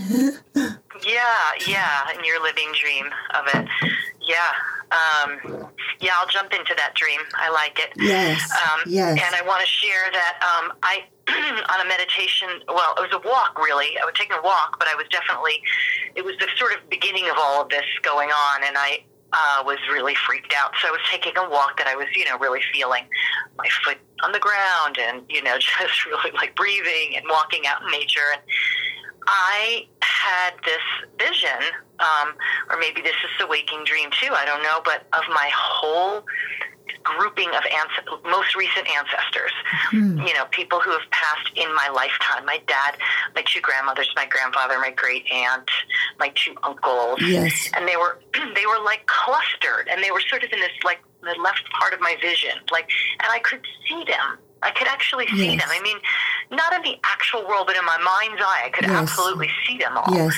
Yeah, 1.02 1.22
yeah, 1.66 2.08
and 2.14 2.24
your 2.24 2.42
living 2.42 2.72
dream 2.80 3.06
of 3.34 3.46
it. 3.54 3.68
Yeah, 4.20 4.52
um, 4.90 5.68
yeah. 6.00 6.12
I'll 6.16 6.28
jump 6.28 6.52
into 6.52 6.74
that 6.76 6.94
dream. 6.94 7.20
I 7.34 7.50
like 7.50 7.78
it. 7.78 7.90
yes, 7.96 8.40
Um, 8.52 8.80
yes. 8.86 9.20
And 9.22 9.34
I 9.34 9.42
want 9.46 9.60
to 9.60 9.66
share 9.66 10.10
that 10.12 10.38
um, 10.40 10.72
I, 10.82 11.04
on 11.28 11.84
a 11.84 11.88
meditation, 11.88 12.48
well, 12.68 12.94
it 12.96 13.00
was 13.00 13.12
a 13.12 13.28
walk 13.28 13.58
really. 13.58 13.98
I 14.00 14.04
was 14.04 14.14
taking 14.14 14.36
a 14.36 14.42
walk, 14.42 14.78
but 14.78 14.88
I 14.88 14.94
was 14.94 15.06
definitely, 15.10 15.60
it 16.14 16.24
was 16.24 16.36
the 16.38 16.48
sort 16.56 16.72
of 16.72 16.88
beginning 16.88 17.28
of 17.28 17.36
all 17.38 17.62
of 17.62 17.68
this 17.68 17.84
going 18.02 18.30
on. 18.30 18.64
And 18.64 18.76
I, 18.78 19.04
uh, 19.34 19.62
was 19.66 19.78
really 19.92 20.14
freaked 20.14 20.54
out. 20.56 20.72
So 20.80 20.88
I 20.88 20.90
was 20.92 21.00
taking 21.10 21.36
a 21.36 21.48
walk 21.50 21.76
that 21.78 21.88
I 21.88 21.96
was, 21.96 22.06
you 22.14 22.24
know, 22.24 22.38
really 22.38 22.60
feeling 22.72 23.04
my 23.58 23.66
foot 23.84 23.98
on 24.22 24.32
the 24.32 24.38
ground 24.38 24.96
and, 24.98 25.22
you 25.28 25.42
know, 25.42 25.58
just 25.58 26.06
really 26.06 26.30
like 26.32 26.54
breathing 26.54 27.16
and 27.16 27.24
walking 27.28 27.66
out 27.66 27.82
in 27.82 27.90
nature. 27.90 28.30
And 28.32 28.42
I 29.26 29.86
had 30.00 30.54
this 30.64 30.82
vision, 31.18 31.72
um, 31.98 32.34
or 32.70 32.78
maybe 32.78 33.00
this 33.02 33.16
is 33.24 33.30
the 33.38 33.46
waking 33.46 33.84
dream 33.84 34.10
too, 34.10 34.32
I 34.32 34.44
don't 34.44 34.62
know, 34.62 34.80
but 34.84 35.06
of 35.12 35.24
my 35.28 35.50
whole 35.54 36.24
grouping 37.02 37.48
of 37.50 37.62
ans- 37.70 38.20
most 38.24 38.56
recent 38.56 38.88
ancestors. 38.88 39.52
Mm-hmm. 39.92 40.26
You 40.26 40.34
know, 40.34 40.46
people 40.50 40.80
who 40.80 40.90
have 40.90 41.08
passed 41.10 41.50
in 41.54 41.72
my 41.74 41.88
lifetime. 41.94 42.44
My 42.46 42.58
dad, 42.66 42.96
my 43.34 43.42
two 43.46 43.60
grandmothers, 43.60 44.08
my 44.16 44.26
grandfather, 44.26 44.78
my 44.78 44.90
great 44.90 45.30
aunt, 45.30 45.70
my 46.18 46.32
two 46.34 46.54
uncles. 46.62 47.20
Yes. 47.20 47.70
And 47.76 47.86
they 47.86 47.96
were 47.96 48.18
they 48.54 48.66
were 48.66 48.82
like 48.82 49.06
clustered, 49.06 49.88
and 49.90 50.02
they 50.02 50.10
were 50.10 50.22
sort 50.28 50.42
of 50.42 50.52
in 50.52 50.60
this 50.60 50.72
like 50.82 51.00
the 51.22 51.36
left 51.42 51.64
part 51.78 51.92
of 51.94 52.00
my 52.00 52.16
vision, 52.20 52.52
like, 52.70 52.88
and 53.20 53.30
I 53.30 53.38
could 53.38 53.64
see 53.88 54.04
them. 54.04 54.38
I 54.64 54.70
could 54.70 54.88
actually 54.88 55.26
see 55.28 55.52
yes. 55.52 55.62
them. 55.62 55.70
I 55.70 55.80
mean, 55.82 55.98
not 56.50 56.72
in 56.74 56.82
the 56.82 56.98
actual 57.04 57.46
world, 57.46 57.66
but 57.66 57.76
in 57.76 57.84
my 57.84 57.98
mind's 57.98 58.42
eye, 58.42 58.62
I 58.66 58.70
could 58.70 58.86
yes. 58.86 58.94
absolutely 58.94 59.50
see 59.66 59.78
them 59.78 59.96
all. 59.96 60.12
Yes. 60.12 60.34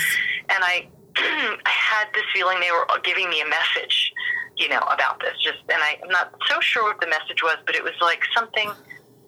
And 0.49 0.63
I, 0.63 0.89
I 1.17 1.71
had 1.71 2.07
this 2.13 2.25
feeling 2.35 2.61
they 2.61 2.71
were 2.71 2.87
giving 3.03 3.31
me 3.31 3.41
a 3.41 3.49
message 3.49 4.13
you 4.57 4.69
know, 4.69 4.81
about 4.91 5.21
this. 5.21 5.35
Just 5.43 5.59
and 5.69 5.83
I, 5.83 5.99
I'm 6.03 6.09
not 6.09 6.35
so 6.49 6.61
sure 6.61 6.85
what 6.85 7.01
the 7.01 7.07
message 7.07 7.43
was, 7.43 7.57
but 7.67 7.75
it 7.75 7.85
was 7.85 7.93
like 8.01 8.21
something 8.35 8.71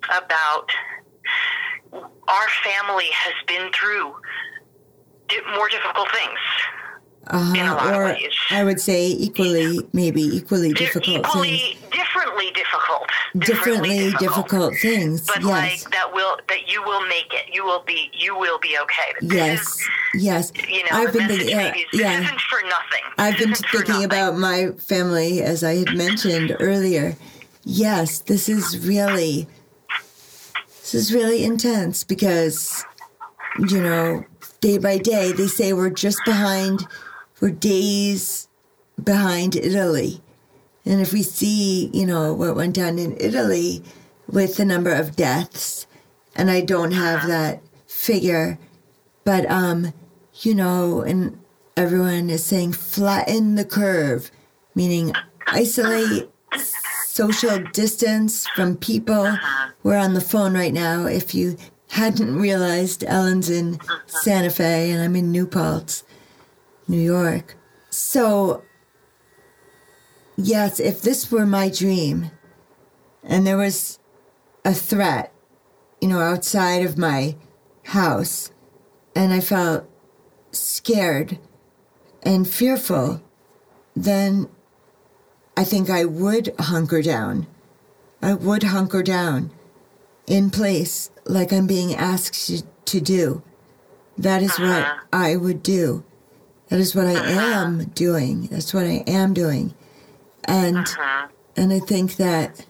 about 0.04 0.70
our 1.92 2.48
family 2.64 3.08
has 3.12 3.34
been 3.46 3.70
through 3.72 4.14
more 5.54 5.68
difficult 5.68 6.08
things. 6.12 6.38
Uh, 7.26 7.92
or 7.92 8.16
I 8.50 8.64
would 8.64 8.80
say 8.80 9.06
equally, 9.08 9.80
maybe 9.92 10.22
equally 10.22 10.72
difficult 10.72 11.26
equally, 11.26 11.58
things. 11.58 11.90
Differently 11.90 12.50
difficult. 12.52 13.10
Differently, 13.36 13.88
differently 13.88 14.10
difficult. 14.12 14.72
difficult. 14.72 14.74
things. 14.78 15.26
But 15.26 15.42
yes. 15.42 15.84
like 15.84 15.92
that 15.92 16.14
will 16.14 16.38
that 16.48 16.70
you 16.70 16.82
will 16.82 17.06
make 17.06 17.26
it. 17.32 17.52
You 17.52 17.64
will 17.64 17.82
be 17.82 18.10
you 18.14 18.38
will 18.38 18.58
be 18.60 18.78
okay. 18.82 19.12
yes. 19.20 19.60
Is, 19.60 19.88
yes. 20.14 20.52
You 20.68 20.84
know, 20.84 20.90
I've 20.92 21.12
been 21.12 21.28
thinking. 21.28 21.54
Uh, 21.54 21.72
yeah. 21.92 22.20
Isn't 22.22 22.40
for 22.40 22.62
nothing. 22.62 23.02
I've 23.18 23.36
this 23.36 23.60
been 23.60 23.82
thinking 23.82 24.04
about 24.04 24.38
my 24.38 24.70
family 24.78 25.42
as 25.42 25.62
I 25.62 25.74
had 25.74 25.94
mentioned 25.96 26.56
earlier. 26.60 27.16
Yes, 27.64 28.20
this 28.20 28.48
is 28.48 28.86
really 28.86 29.46
this 30.80 30.94
is 30.94 31.12
really 31.12 31.44
intense 31.44 32.04
because 32.04 32.86
you 33.68 33.82
know 33.82 34.24
day 34.60 34.78
by 34.78 34.96
day 34.96 35.32
they 35.32 35.46
say 35.46 35.74
we're 35.74 35.90
just 35.90 36.18
behind 36.24 36.86
we're 37.40 37.50
days 37.50 38.48
behind 39.02 39.56
Italy. 39.56 40.20
And 40.84 41.00
if 41.00 41.12
we 41.12 41.22
see, 41.22 41.90
you 41.92 42.06
know, 42.06 42.32
what 42.32 42.56
went 42.56 42.74
down 42.74 42.98
in 42.98 43.16
Italy 43.20 43.82
with 44.26 44.56
the 44.56 44.64
number 44.64 44.90
of 44.90 45.16
deaths, 45.16 45.86
and 46.34 46.50
I 46.50 46.60
don't 46.60 46.92
have 46.92 47.18
uh-huh. 47.18 47.28
that 47.28 47.62
figure, 47.86 48.58
but, 49.24 49.48
um, 49.50 49.92
you 50.40 50.54
know, 50.54 51.02
and 51.02 51.38
everyone 51.76 52.30
is 52.30 52.44
saying 52.44 52.72
flatten 52.72 53.56
the 53.56 53.64
curve, 53.64 54.30
meaning 54.74 55.12
isolate 55.46 56.30
social 57.04 57.58
distance 57.72 58.46
from 58.48 58.76
people. 58.76 59.26
Uh-huh. 59.26 59.70
We're 59.82 59.98
on 59.98 60.14
the 60.14 60.20
phone 60.20 60.54
right 60.54 60.72
now. 60.72 61.06
If 61.06 61.34
you 61.34 61.56
hadn't 61.90 62.36
realized, 62.36 63.04
Ellen's 63.04 63.50
in 63.50 63.74
uh-huh. 63.74 63.98
Santa 64.06 64.50
Fe 64.50 64.90
and 64.90 65.02
I'm 65.02 65.16
in 65.16 65.30
New 65.30 65.46
Paltz. 65.46 66.04
New 66.88 67.00
York. 67.00 67.56
So, 67.90 68.64
yes, 70.36 70.80
if 70.80 71.02
this 71.02 71.30
were 71.30 71.46
my 71.46 71.68
dream 71.68 72.30
and 73.22 73.46
there 73.46 73.56
was 73.56 73.98
a 74.64 74.74
threat, 74.74 75.32
you 76.00 76.08
know, 76.08 76.20
outside 76.20 76.84
of 76.84 76.98
my 76.98 77.36
house, 77.84 78.50
and 79.14 79.32
I 79.32 79.40
felt 79.40 79.88
scared 80.52 81.38
and 82.22 82.48
fearful, 82.48 83.22
then 83.94 84.48
I 85.56 85.64
think 85.64 85.90
I 85.90 86.04
would 86.04 86.54
hunker 86.58 87.02
down. 87.02 87.46
I 88.22 88.34
would 88.34 88.62
hunker 88.64 89.02
down 89.02 89.50
in 90.26 90.50
place 90.50 91.10
like 91.24 91.52
I'm 91.52 91.66
being 91.66 91.94
asked 91.94 92.64
to 92.86 93.00
do. 93.00 93.42
That 94.16 94.42
is 94.42 94.58
what 94.58 94.82
uh-huh. 94.82 95.04
I 95.12 95.36
would 95.36 95.62
do. 95.62 96.04
That 96.68 96.80
is 96.80 96.94
what 96.94 97.06
I 97.06 97.14
uh-huh. 97.14 97.40
am 97.40 97.84
doing. 97.86 98.46
That's 98.48 98.74
what 98.74 98.84
I 98.84 99.02
am 99.06 99.32
doing. 99.34 99.74
And 100.44 100.78
uh-huh. 100.78 101.28
and 101.56 101.72
I 101.72 101.80
think 101.80 102.16
that 102.16 102.66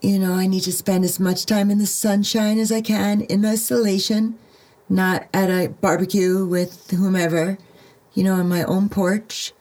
you 0.00 0.18
know, 0.18 0.32
I 0.32 0.46
need 0.46 0.62
to 0.62 0.72
spend 0.72 1.04
as 1.04 1.20
much 1.20 1.44
time 1.44 1.70
in 1.70 1.78
the 1.78 1.86
sunshine 1.86 2.58
as 2.58 2.72
I 2.72 2.80
can 2.80 3.20
in 3.22 3.44
isolation, 3.44 4.38
not 4.88 5.28
at 5.34 5.50
a 5.50 5.68
barbecue 5.68 6.46
with 6.46 6.90
whomever, 6.90 7.58
you 8.14 8.24
know, 8.24 8.34
on 8.34 8.48
my 8.48 8.64
own 8.64 8.88
porch. 8.88 9.52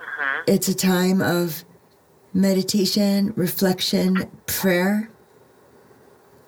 Uh-huh. 0.00 0.42
It's 0.46 0.68
a 0.68 0.74
time 0.74 1.20
of 1.20 1.64
meditation, 2.32 3.34
reflection, 3.36 4.30
prayer. 4.46 5.10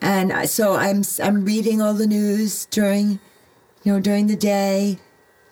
And 0.01 0.49
so 0.49 0.75
I'm 0.75 1.03
I'm 1.23 1.45
reading 1.45 1.83
all 1.83 1.95
the 1.95 2.07
news 2.07 2.67
during 2.67 3.21
you 3.83 3.93
know 3.93 4.01
during 4.01 4.27
the 4.27 4.37
day 4.37 4.99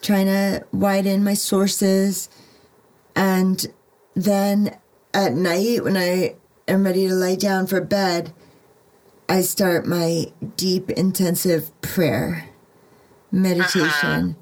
trying 0.05 0.27
to 0.27 0.65
widen 0.71 1.25
my 1.25 1.35
sources. 1.35 2.29
And 3.17 3.67
then 4.15 4.77
at 5.15 5.33
night, 5.33 5.83
when 5.83 5.97
I 5.97 6.37
am 6.69 6.85
ready 6.85 7.09
to 7.09 7.15
lay 7.15 7.37
down 7.37 7.67
for 7.67 7.81
bed, 7.81 8.33
I 9.29 9.41
start 9.41 9.87
my 9.87 10.27
deep, 10.57 10.91
intensive 10.91 11.71
prayer, 11.81 12.51
meditation. 13.33 14.37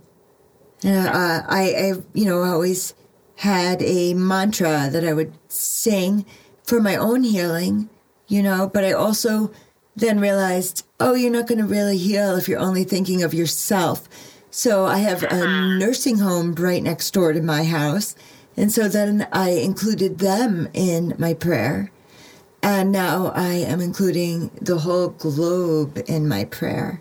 Uh-huh. 0.84 0.88
And 0.88 1.08
uh, 1.08 1.42
I, 1.48 1.62
I, 1.62 1.92
you 2.12 2.24
know, 2.24 2.42
always 2.42 2.94
had 3.36 3.80
a 3.82 4.14
mantra 4.14 4.90
that 4.90 5.06
I 5.06 5.12
would 5.12 5.32
sing 5.48 6.26
for 6.64 6.80
my 6.80 6.96
own 6.96 7.22
healing, 7.22 7.88
you 8.26 8.42
know, 8.42 8.68
but 8.68 8.82
I 8.82 8.92
also 8.92 9.52
then 9.94 10.18
realized, 10.18 10.84
oh, 10.98 11.14
you're 11.14 11.30
not 11.30 11.46
going 11.46 11.58
to 11.58 11.64
really 11.64 11.98
heal 11.98 12.34
if 12.34 12.48
you're 12.48 12.58
only 12.58 12.82
thinking 12.82 13.22
of 13.22 13.32
yourself. 13.32 14.08
So 14.54 14.84
I 14.84 14.98
have 14.98 15.22
a 15.22 15.46
nursing 15.78 16.18
home 16.18 16.54
right 16.54 16.82
next 16.82 17.10
door 17.12 17.32
to 17.32 17.40
my 17.40 17.64
house. 17.64 18.14
And 18.54 18.70
so 18.70 18.86
then 18.86 19.26
I 19.32 19.52
included 19.52 20.18
them 20.18 20.68
in 20.74 21.14
my 21.18 21.32
prayer. 21.32 21.90
And 22.62 22.92
now 22.92 23.32
I 23.34 23.54
am 23.54 23.80
including 23.80 24.50
the 24.60 24.76
whole 24.78 25.08
globe 25.08 26.02
in 26.06 26.28
my 26.28 26.44
prayer. 26.44 27.00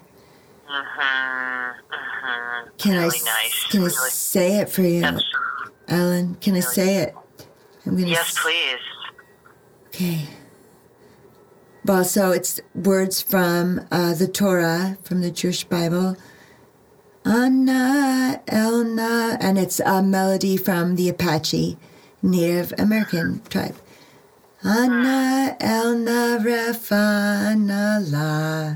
Uh-huh, 0.69 1.73
uh-huh. 1.91 2.69
Can 2.77 2.93
really 2.93 3.19
I 3.21 3.43
nice. 3.43 3.67
can 3.69 3.81
really. 3.81 3.93
I 3.93 4.09
say 4.09 4.57
it 4.59 4.69
for 4.69 4.83
you, 4.83 5.03
Ellen? 5.89 6.35
Can 6.35 6.53
really. 6.53 6.65
I 6.65 6.69
say 6.69 6.95
it? 6.99 7.15
I'm 7.85 7.97
gonna 7.97 8.07
yes, 8.07 8.37
s- 8.37 8.39
please. 8.41 8.79
Okay. 9.87 10.27
Well, 11.83 12.05
so 12.05 12.31
it's 12.31 12.61
words 12.73 13.21
from 13.21 13.85
uh, 13.91 14.13
the 14.13 14.27
Torah, 14.29 14.97
from 15.03 15.19
the 15.19 15.31
Jewish 15.31 15.65
Bible. 15.65 16.15
Anna 17.23 18.41
Elna, 18.47 19.37
and 19.39 19.59
it's 19.59 19.79
a 19.79 20.01
melody 20.01 20.57
from 20.57 20.95
the 20.95 21.07
Apache 21.07 21.77
Native 22.23 22.73
American 22.79 23.41
tribe. 23.47 23.75
Anna 24.63 25.55
Elna 25.59 26.39
Refana 26.43 28.01
La. 28.11 28.75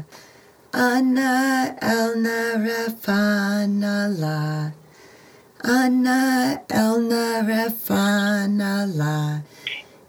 Anna 0.73 1.75
Elna 1.81 2.55
Refana 2.65 4.10
La. 4.19 4.71
Anna 5.63 6.62
Elna 6.69 7.41
Refana 7.43 8.86
La. 8.95 9.41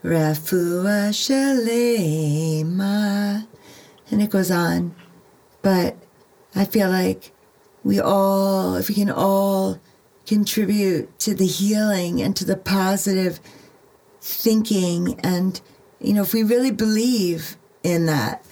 Refua 0.05 1.11
Shalema. 1.11 2.97
And 4.11 4.23
it 4.23 4.31
goes 4.31 4.51
on. 4.51 4.95
But 5.63 5.97
I 6.55 6.67
feel 6.67 6.91
like 6.91 7.33
we 7.87 8.01
all, 8.01 8.75
if 8.75 8.89
we 8.89 8.97
can 8.97 9.11
all 9.11 9.79
contribute 10.27 11.17
to 11.21 11.37
the 11.37 11.47
healing 11.47 12.21
and 12.21 12.35
to 12.35 12.45
the 12.45 12.57
positive 12.57 13.39
thinking, 14.21 15.21
and, 15.21 15.61
you 16.01 16.13
know, 16.13 16.23
if 16.23 16.35
we 16.35 16.43
really 16.43 16.73
believe 16.73 17.57
in 17.85 18.07
that, 18.07 18.45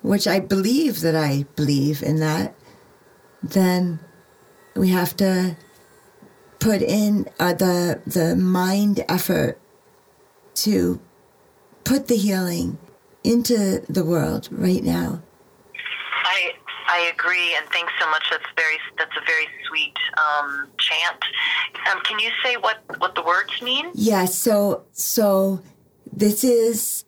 which 0.00 0.26
I 0.26 0.40
believe 0.40 1.02
that 1.02 1.14
I 1.14 1.44
believe 1.56 2.02
in 2.02 2.20
that, 2.20 2.54
then 3.42 4.00
we 4.74 4.88
have 4.88 5.14
to 5.18 5.58
put 6.58 6.80
in 6.80 7.28
uh, 7.38 7.52
the 7.52 8.00
the 8.06 8.34
mind 8.34 9.04
effort 9.08 9.60
to 10.54 11.00
put 11.84 12.08
the 12.08 12.16
healing 12.16 12.78
into 13.22 13.80
the 13.90 14.04
world 14.04 14.48
right 14.50 14.82
now. 14.82 15.22
I 16.90 17.12
agree, 17.14 17.54
and 17.56 17.64
thanks 17.68 17.92
so 18.00 18.10
much. 18.10 18.24
That's 18.30 18.50
very 18.56 18.78
that's 18.98 19.16
a 19.16 19.24
very 19.24 19.46
sweet 19.68 19.96
um, 20.18 20.68
chant. 20.78 21.22
Um, 21.90 22.02
can 22.02 22.18
you 22.18 22.30
say 22.42 22.56
what 22.56 22.82
what 22.98 23.14
the 23.14 23.22
words 23.22 23.62
mean? 23.62 23.90
Yeah. 23.94 24.24
So 24.24 24.84
so 24.92 25.62
this 26.12 26.42
is 26.42 27.04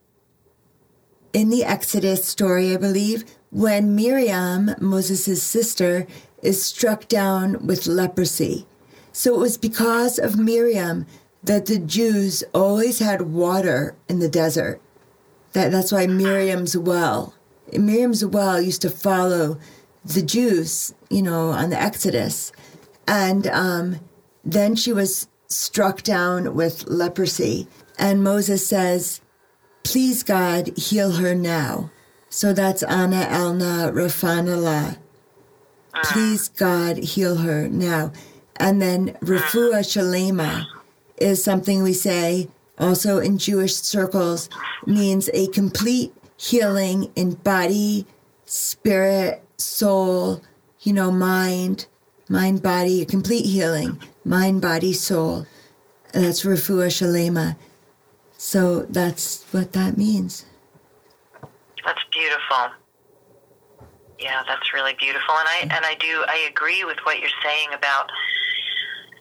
in 1.33 1.51
the 1.51 1.65
Exodus 1.65 2.25
story, 2.25 2.73
I 2.73 2.77
believe, 2.77 3.25
when 3.51 3.97
Miriam, 3.97 4.71
Moses' 4.81 5.43
sister, 5.43 6.07
is 6.43 6.65
struck 6.65 7.09
down 7.09 7.67
with 7.67 7.87
leprosy. 7.87 8.67
So 9.13 9.35
it 9.35 9.39
was 9.39 9.59
because 9.59 10.19
of 10.19 10.39
Miriam 10.39 11.07
that 11.43 11.67
the 11.67 11.79
Jews 11.79 12.45
always 12.55 13.01
had 13.01 13.23
water 13.23 13.97
in 14.09 14.21
the 14.21 14.29
desert. 14.29 14.81
That, 15.55 15.73
that's 15.73 15.93
why 15.93 16.07
Miriam's 16.07 16.77
well. 16.77 17.35
Miriam's 17.73 18.25
well 18.25 18.61
used 18.61 18.83
to 18.83 18.91
follow 18.91 19.59
the 20.05 20.23
Jews, 20.23 20.95
you 21.11 21.23
know, 21.23 21.51
on 21.51 21.71
the 21.71 21.81
Exodus. 21.81 22.53
And 23.07 23.47
um, 23.49 24.01
then 24.45 24.75
she 24.77 24.93
was 24.93 25.29
struck 25.49 26.03
down 26.03 26.55
with 26.55 26.87
leprosy. 26.87 27.69
And 27.99 28.25
Moses 28.25 28.67
says, 28.67 29.21
Please, 29.85 30.23
God, 30.23 30.77
heal 30.77 31.13
her 31.13 31.35
now. 31.35 31.91
So 32.29 32.53
that's 32.53 32.83
Ana 32.83 33.27
Elna 33.29 33.93
Rafanala. 33.93 34.99
Please, 36.05 36.49
God, 36.49 36.97
heal 36.97 37.37
her 37.37 37.69
now. 37.69 38.13
And 38.57 38.81
then 38.81 39.15
Rafua 39.21 39.81
Shalema 39.81 40.67
is 41.19 41.45
something 41.45 41.83
we 41.83 41.93
say 41.93 42.49
also 42.79 43.19
in 43.19 43.39
Jewish 43.39 43.75
circles, 43.75 44.49
means 44.87 45.31
a 45.33 45.47
complete 45.49 46.13
healing 46.43 47.11
in 47.15 47.35
body, 47.35 48.05
spirit, 48.45 49.43
soul, 49.59 50.43
you 50.81 50.93
know, 50.93 51.11
mind, 51.13 51.87
mind, 52.29 52.61
body, 52.61 53.01
a 53.01 53.07
complete 53.07 53.47
healing, 53.47 54.03
mind, 54.25 54.61
body, 54.61 54.93
soul. 54.93 55.47
And 56.13 56.25
that's 56.25 56.45
Rafua 56.45 56.89
Shalema. 56.89 57.57
So 58.37 58.83
that's 58.83 59.45
what 59.53 59.73
that 59.75 59.97
means. 59.97 60.45
That's 61.85 62.03
beautiful. 62.13 62.71
Yeah, 64.19 64.43
that's 64.47 64.73
really 64.75 64.95
beautiful, 64.99 65.35
and 65.35 65.49
I 65.49 65.59
and 65.77 65.85
I 65.85 65.95
do 65.95 66.25
I 66.29 66.49
agree 66.51 66.85
with 66.85 66.99
what 67.05 67.19
you're 67.19 67.41
saying 67.43 67.69
about. 67.73 68.11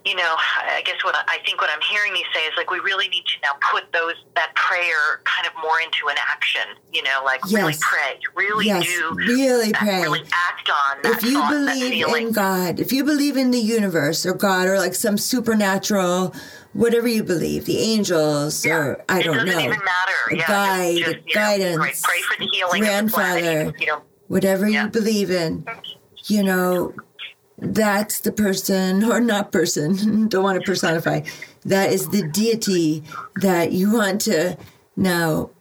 You 0.03 0.15
know, 0.15 0.35
I 0.35 0.81
guess 0.83 1.03
what 1.03 1.15
I 1.15 1.37
think 1.45 1.61
what 1.61 1.69
I'm 1.71 1.81
hearing 1.91 2.15
you 2.15 2.23
say 2.33 2.39
is 2.45 2.53
like 2.57 2.71
we 2.71 2.79
really 2.79 3.07
need 3.07 3.23
to 3.25 3.33
now 3.43 3.51
put 3.71 3.91
those 3.93 4.15
that 4.35 4.51
prayer 4.55 5.21
kind 5.25 5.45
of 5.45 5.53
more 5.61 5.79
into 5.79 6.07
an 6.09 6.15
action. 6.27 6.61
You 6.91 7.03
know, 7.03 7.21
like 7.23 7.41
Yes. 7.45 7.53
really 7.53 7.75
pray, 7.79 8.19
really 8.35 8.65
Yes, 8.65 8.85
do, 8.87 9.13
really 9.15 9.71
pray. 9.73 10.01
really 10.01 10.21
act 10.33 10.69
on 10.69 11.03
that 11.03 11.17
if 11.17 11.23
you 11.23 11.37
thought, 11.39 11.49
believe 11.51 12.07
in 12.07 12.31
God, 12.31 12.79
if 12.79 12.91
you 12.91 13.03
believe 13.03 13.37
in 13.37 13.51
the 13.51 13.59
universe 13.59 14.25
or 14.25 14.33
God 14.33 14.67
or 14.67 14.79
like 14.79 14.95
some 14.95 15.17
supernatural, 15.19 16.33
whatever 16.73 17.07
you 17.07 17.23
believe, 17.23 17.65
the 17.65 17.77
angels 17.79 18.65
or 18.65 19.03
I 19.07 19.19
it 19.19 19.23
don't 19.23 19.45
know, 19.45 19.59
even 19.59 19.69
matter. 19.69 20.35
yeah, 20.35 20.47
guide, 20.47 20.97
just, 20.97 21.11
just, 21.13 21.27
you 21.27 21.35
know, 21.35 21.41
guidance, 21.41 21.77
right, 21.77 21.99
pray 22.01 22.21
for 22.21 22.37
the 22.39 22.49
healing 22.51 22.81
of 22.87 23.05
the 23.05 23.11
planet. 23.11 23.43
grandfather, 23.43 23.77
You 23.79 23.85
know, 23.87 24.01
whatever 24.27 24.67
Yeah. 24.67 24.85
you 24.85 24.89
believe 24.89 25.29
in, 25.29 25.65
you 26.25 26.41
know, 26.43 26.95
that's 27.61 28.19
the 28.21 28.31
person 28.31 29.03
or 29.03 29.21
not 29.21 29.51
person, 29.51 30.27
don't 30.29 30.43
want 30.43 30.59
to 30.59 30.65
personify. 30.65 31.21
That 31.63 31.93
is 31.93 32.09
the 32.09 32.27
deity 32.27 33.03
that 33.35 33.71
you 33.71 33.93
want 33.93 34.21
to 34.21 34.57
now 34.95 35.51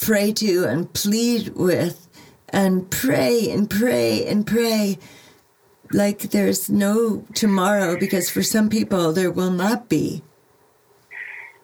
pray 0.00 0.32
to 0.32 0.64
and 0.64 0.92
plead 0.92 1.48
with 1.50 2.08
and 2.48 2.90
pray 2.90 3.50
and 3.50 3.68
pray 3.68 4.24
and 4.26 4.46
pray 4.46 4.98
like 5.92 6.30
there's 6.30 6.70
no 6.70 7.24
tomorrow 7.34 7.98
because 7.98 8.30
for 8.30 8.42
some 8.42 8.70
people 8.70 9.12
there 9.12 9.30
will 9.30 9.50
not 9.50 9.88
be. 9.88 10.22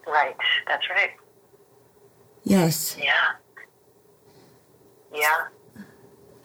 right. 0.06 0.36
That's 0.66 0.88
right. 0.90 1.12
Yes. 2.42 2.96
Yeah. 3.00 3.12
Yeah. 5.14 5.46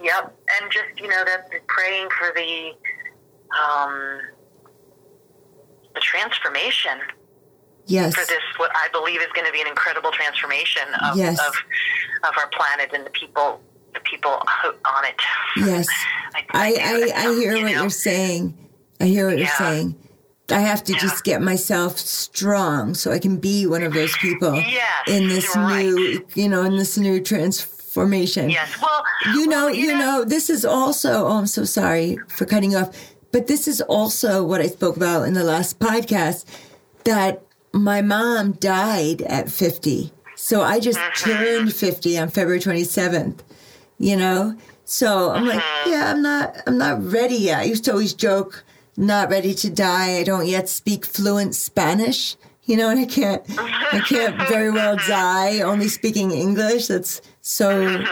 Yep. 0.02 0.36
And 0.62 0.72
just, 0.72 1.00
you 1.00 1.08
know, 1.08 1.24
that 1.26 1.50
praying 1.68 2.08
for 2.18 2.32
the 2.36 2.72
um 3.60 4.20
the 5.94 6.00
transformation 6.02 7.00
Yes. 7.88 8.16
for 8.16 8.26
this 8.26 8.40
what 8.58 8.72
I 8.74 8.88
believe 8.94 9.20
is 9.22 9.28
going 9.34 9.46
to 9.48 9.52
be 9.52 9.60
an 9.60 9.68
incredible 9.68 10.12
transformation 10.12 10.84
of 11.04 11.18
Yes. 11.18 11.40
of 11.40 11.54
of 12.24 12.34
our 12.38 12.48
planet 12.50 12.92
and 12.94 13.06
the 13.06 13.10
people 13.10 13.60
the 13.94 14.00
people 14.02 14.32
on 14.32 15.06
it. 15.06 15.16
Yes. 15.58 15.88
I, 16.34 16.42
do, 16.42 16.48
I, 16.54 17.12
I 17.14 17.22
hear 17.34 17.56
you 17.58 17.64
what 17.64 17.72
know? 17.74 17.82
you're 17.82 17.90
saying. 17.90 18.58
I 19.02 19.06
hear 19.06 19.28
what 19.28 19.38
you're 19.38 19.48
saying. 19.48 19.96
I 20.50 20.60
have 20.60 20.84
to 20.86 20.94
just 20.94 21.24
get 21.26 21.42
myself 21.42 21.98
strong 21.98 22.94
so 22.94 23.12
I 23.12 23.20
can 23.20 23.38
be 23.38 23.66
one 23.68 23.84
of 23.84 23.94
those 23.94 24.16
people 24.18 24.56
Yes, 24.56 25.08
in 25.08 25.28
this 25.28 25.54
right. 25.56 25.86
new, 25.86 26.26
you 26.36 26.48
know, 26.48 26.64
in 26.64 26.78
this 26.78 26.98
new 26.98 27.20
transformation. 27.22 28.50
Yes. 28.50 28.70
Well, 28.82 29.04
You 29.34 29.48
know, 29.48 29.66
well, 29.66 29.76
you 29.76 29.98
know, 29.98 30.24
this 30.24 30.50
is 30.50 30.64
also, 30.66 31.26
oh, 31.28 31.38
I'm 31.38 31.48
so 31.48 31.64
sorry 31.66 32.18
for 32.30 32.46
cutting 32.46 32.72
you 32.72 32.78
off, 32.78 32.96
but 33.32 33.48
this 33.48 33.68
is 33.68 33.82
also 33.82 34.44
what 34.44 34.62
I 34.62 34.68
spoke 34.68 34.98
about 34.98 35.28
in 35.28 35.34
the 35.34 35.44
last 35.44 35.80
podcast 35.80 36.46
that 37.06 37.44
my 37.74 38.02
mom 38.02 38.54
died 38.54 39.22
at 39.24 39.50
50. 39.50 40.12
So 40.36 40.62
I 40.62 40.80
just 40.80 41.00
mm-hmm. 41.00 41.32
turned 41.32 41.74
50 41.74 42.18
on 42.18 42.30
February 42.30 42.60
27th, 42.60 43.40
you 43.98 44.18
know? 44.18 44.58
So 44.86 45.32
I'm 45.32 45.48
like, 45.48 45.60
mm-hmm. 45.60 45.92
yeah, 45.92 46.12
I'm 46.12 46.22
not, 46.22 46.58
I'm 46.68 46.78
not 46.78 47.04
ready 47.04 47.36
yet. 47.36 47.60
I 47.60 47.64
used 47.64 47.86
to 47.86 47.92
always 47.92 48.14
joke, 48.14 48.64
not 48.98 49.30
ready 49.30 49.54
to 49.54 49.70
die. 49.70 50.18
I 50.18 50.24
don't 50.24 50.48
yet 50.48 50.68
speak 50.68 51.06
fluent 51.06 51.56
Spanish, 51.56 52.36
you 52.66 52.76
know, 52.76 52.90
and 52.90 53.00
I 53.00 53.06
can't, 53.06 53.44
I 53.58 54.02
can't 54.08 54.36
very 54.50 54.72
well 54.72 54.98
mm-hmm. 54.98 55.12
die 55.12 55.62
only 55.62 55.88
speaking 55.88 56.32
English. 56.32 56.88
That's 56.88 57.22
so, 57.42 58.04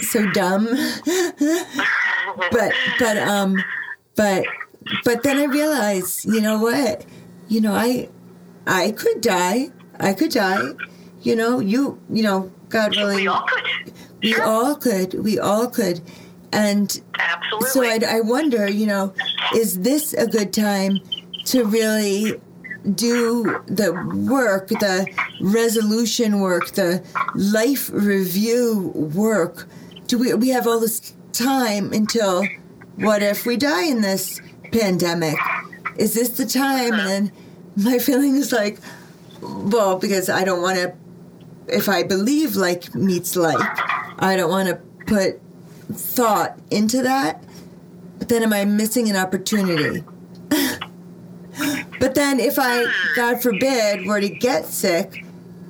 so 0.00 0.28
dumb. 0.32 0.66
but, 2.50 2.72
but, 2.98 3.18
um, 3.18 3.56
but, 4.18 4.44
but 5.04 5.22
then 5.22 5.38
I 5.38 5.44
realized, 5.44 6.24
you 6.26 6.40
know 6.40 6.58
what? 6.60 7.06
You 7.48 7.60
know, 7.60 7.72
I, 7.72 8.08
I 8.66 8.90
could 8.90 9.20
die. 9.20 9.70
I 9.98 10.12
could 10.12 10.32
die. 10.32 10.72
You 11.22 11.36
know, 11.36 11.60
you, 11.60 12.00
you 12.10 12.22
know, 12.24 12.52
God 12.68 12.96
willing, 12.96 13.16
we 13.16 13.28
all 13.28 13.46
could. 13.46 13.92
we 14.22 14.32
Sure. 14.32 14.44
all 14.44 14.74
could. 14.74 15.14
We 15.14 15.38
all 15.38 15.68
could. 15.68 16.00
And 16.52 17.00
Absolutely. 17.18 17.70
so 17.70 17.84
I, 17.84 18.16
I 18.16 18.20
wonder, 18.20 18.68
you 18.68 18.86
know, 18.86 19.14
is 19.54 19.80
this 19.80 20.12
a 20.14 20.26
good 20.26 20.52
time 20.52 20.98
to 21.46 21.64
really 21.64 22.40
do 22.94 23.62
the 23.66 23.92
work, 24.28 24.68
the 24.68 25.06
resolution 25.40 26.40
work, 26.40 26.70
the 26.72 27.04
life 27.34 27.90
review 27.92 28.92
work? 28.94 29.66
Do 30.06 30.18
we 30.18 30.34
we 30.34 30.48
have 30.48 30.66
all 30.66 30.80
this 30.80 31.14
time 31.32 31.92
until 31.92 32.46
what 33.00 33.22
if 33.22 33.46
we 33.46 33.56
die 33.56 33.84
in 33.84 34.00
this 34.00 34.40
pandemic? 34.72 35.36
Is 35.96 36.14
this 36.14 36.30
the 36.30 36.46
time? 36.46 36.94
And 36.94 37.32
my 37.76 37.98
feeling 37.98 38.36
is 38.36 38.52
like, 38.52 38.78
well, 39.40 39.98
because 39.98 40.28
I 40.28 40.44
don't 40.44 40.62
want 40.62 40.78
to. 40.78 40.94
If 41.66 41.88
I 41.88 42.02
believe 42.02 42.56
like 42.56 42.94
meets 42.94 43.36
like, 43.36 43.58
I 44.18 44.36
don't 44.36 44.50
want 44.50 44.68
to 44.68 44.76
put 45.06 45.40
thought 45.92 46.58
into 46.70 47.02
that. 47.02 47.44
But 48.18 48.28
then 48.28 48.42
am 48.42 48.52
I 48.52 48.64
missing 48.64 49.08
an 49.08 49.16
opportunity? 49.16 50.04
but 50.48 52.14
then 52.14 52.40
if 52.40 52.58
I, 52.58 52.84
hmm. 52.84 53.16
God 53.16 53.42
forbid, 53.42 54.06
were 54.06 54.20
to 54.20 54.28
get 54.28 54.66
sick, 54.66 55.24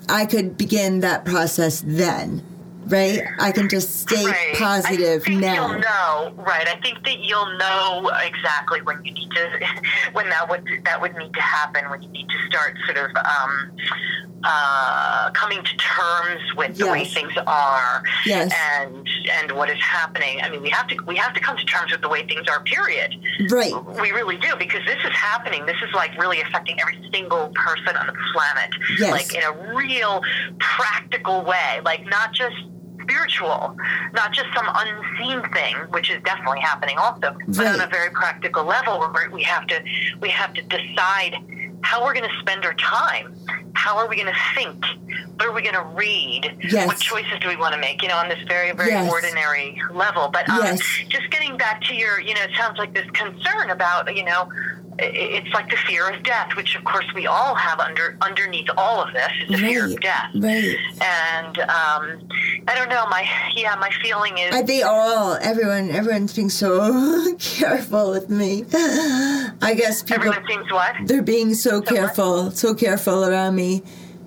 I 0.08 0.24
could 0.26 0.56
begin 0.56 1.00
that 1.00 1.24
process 1.24 1.82
then, 1.84 2.42
right? 2.90 3.20
I 3.40 3.52
can 3.52 3.68
just 3.68 4.00
stay 4.00 4.24
Right. 4.24 4.54
positive 4.56 5.22
I 5.22 5.24
think 5.24 5.40
now. 5.40 5.54
You'll 5.70 5.78
know, 5.80 6.32
right? 6.36 6.66
I 6.68 6.76
think 6.82 7.04
that 7.04 7.18
you'll 7.20 7.56
know 7.58 8.10
exactly 8.22 8.80
when 8.82 9.04
you 9.04 9.12
need 9.12 9.30
to, 9.32 9.66
when 10.12 10.28
that 10.30 10.48
would 10.48 10.64
that 10.84 11.00
would 11.00 11.16
need 11.16 11.32
to 11.34 11.40
happen. 11.40 11.88
When 11.90 12.02
you 12.02 12.08
need 12.08 12.28
to 12.28 12.46
start 12.48 12.76
sort 12.86 12.98
of 12.98 13.10
um, 13.16 13.76
uh, 14.44 15.30
coming 15.32 15.62
to 15.62 15.76
terms 15.76 16.40
with 16.56 16.76
the 16.76 16.86
way 16.86 17.04
things 17.04 17.32
are, 17.46 18.02
Yes. 18.24 18.52
and 18.78 19.08
and 19.32 19.52
what 19.52 19.68
is 19.70 19.78
happening. 19.82 20.40
I 20.42 20.48
mean, 20.48 20.62
we 20.62 20.70
have 20.70 20.86
to 20.88 20.96
we 21.06 21.16
have 21.16 21.32
to 21.34 21.40
come 21.40 21.56
to 21.56 21.64
terms 21.64 21.92
with 21.92 22.00
the 22.02 22.08
way 22.08 22.26
things 22.26 22.46
are. 22.48 22.62
Period. 22.62 23.14
Right. 23.50 23.72
We 24.00 24.10
really 24.12 24.36
do 24.36 24.54
because 24.58 24.84
this 24.86 24.98
is 25.04 25.12
happening. 25.12 25.66
This 25.66 25.76
is 25.86 25.92
like 25.94 26.16
really 26.18 26.40
affecting 26.40 26.80
every 26.80 26.98
single 27.12 27.48
person 27.54 27.96
on 27.96 28.06
the 28.06 28.14
planet, 28.32 28.70
Yes. 28.98 29.10
like 29.12 29.34
in 29.34 29.42
a 29.42 29.74
real 29.74 30.22
practical 30.58 31.44
way, 31.44 31.80
like 31.84 32.04
not 32.06 32.32
just 32.32 32.56
spiritual, 33.08 33.76
not 34.12 34.32
just 34.32 34.48
some 34.54 34.66
unseen 34.74 35.42
thing, 35.52 35.76
which 35.90 36.10
is 36.10 36.22
definitely 36.24 36.60
happening 36.60 36.98
also, 36.98 37.36
but 37.48 37.66
on 37.66 37.80
a 37.80 37.86
very 37.86 38.10
practical 38.10 38.64
level 38.64 38.98
where 38.98 39.30
we 39.30 39.42
have 39.42 39.66
to 39.66 39.82
we 40.20 40.28
have 40.28 40.52
to 40.54 40.62
decide 40.62 41.36
how 41.82 42.04
we're 42.04 42.14
going 42.14 42.28
to 42.28 42.36
spend 42.40 42.64
our 42.64 42.74
time. 42.74 43.34
How 43.74 43.96
are 43.98 44.08
we 44.08 44.16
going 44.16 44.32
to 44.32 44.40
think? 44.54 44.84
what 45.36 45.46
are 45.46 45.52
we 45.52 45.62
going 45.62 45.74
to 45.76 45.84
read? 45.94 46.52
Yes. 46.68 46.88
What 46.88 46.98
choices 46.98 47.38
do 47.40 47.46
we 47.46 47.54
want 47.54 47.72
to 47.72 47.80
make? 47.80 48.02
You 48.02 48.08
know, 48.08 48.16
on 48.16 48.28
this 48.28 48.40
very, 48.48 48.72
very 48.72 48.90
Yes. 48.90 49.08
ordinary 49.08 49.80
level. 49.92 50.28
But 50.32 50.48
um, 50.48 50.58
Yes. 50.64 50.80
just 51.08 51.30
getting 51.30 51.56
back 51.56 51.80
to 51.82 51.94
your, 51.94 52.20
you 52.20 52.34
know, 52.34 52.42
it 52.42 52.50
sounds 52.56 52.76
like 52.76 52.92
this 52.92 53.08
concern 53.12 53.70
about, 53.70 54.12
you 54.16 54.24
know, 54.24 54.48
it's 55.00 55.48
like 55.54 55.70
the 55.70 55.76
fear 55.76 56.10
of 56.10 56.24
death, 56.24 56.56
which 56.56 56.74
of 56.74 56.82
course 56.82 57.06
we 57.14 57.28
all 57.28 57.54
have 57.54 57.78
under 57.78 58.16
underneath 58.20 58.68
all 58.76 59.00
of 59.00 59.12
this 59.14 59.30
is 59.44 59.48
the 59.50 59.58
fear 59.58 59.84
of 59.84 60.00
death. 60.00 60.30
Right. 60.34 60.76
And 61.00 61.58
um, 61.60 62.28
I 62.66 62.74
don't 62.74 62.88
know, 62.88 63.06
my 63.06 63.24
yeah, 63.54 63.76
my 63.76 63.90
feeling 64.02 64.38
is 64.38 64.52
I, 64.52 64.62
they 64.62 64.82
all, 64.82 65.38
everyone, 65.40 65.90
everyone's 65.90 66.34
being 66.34 66.50
so 66.50 67.32
careful 67.38 68.10
with 68.10 68.28
me. 68.28 68.64
I 68.72 69.74
guess 69.76 70.02
people, 70.02 70.24
everyone 70.26 70.44
seems 70.48 70.72
what? 70.72 70.96
they're 71.06 71.22
being 71.22 71.54
so 71.54 71.80
careful, 71.80 72.50
so 72.50 72.74
careful 72.74 73.24
around 73.24 73.54
me. 73.58 73.82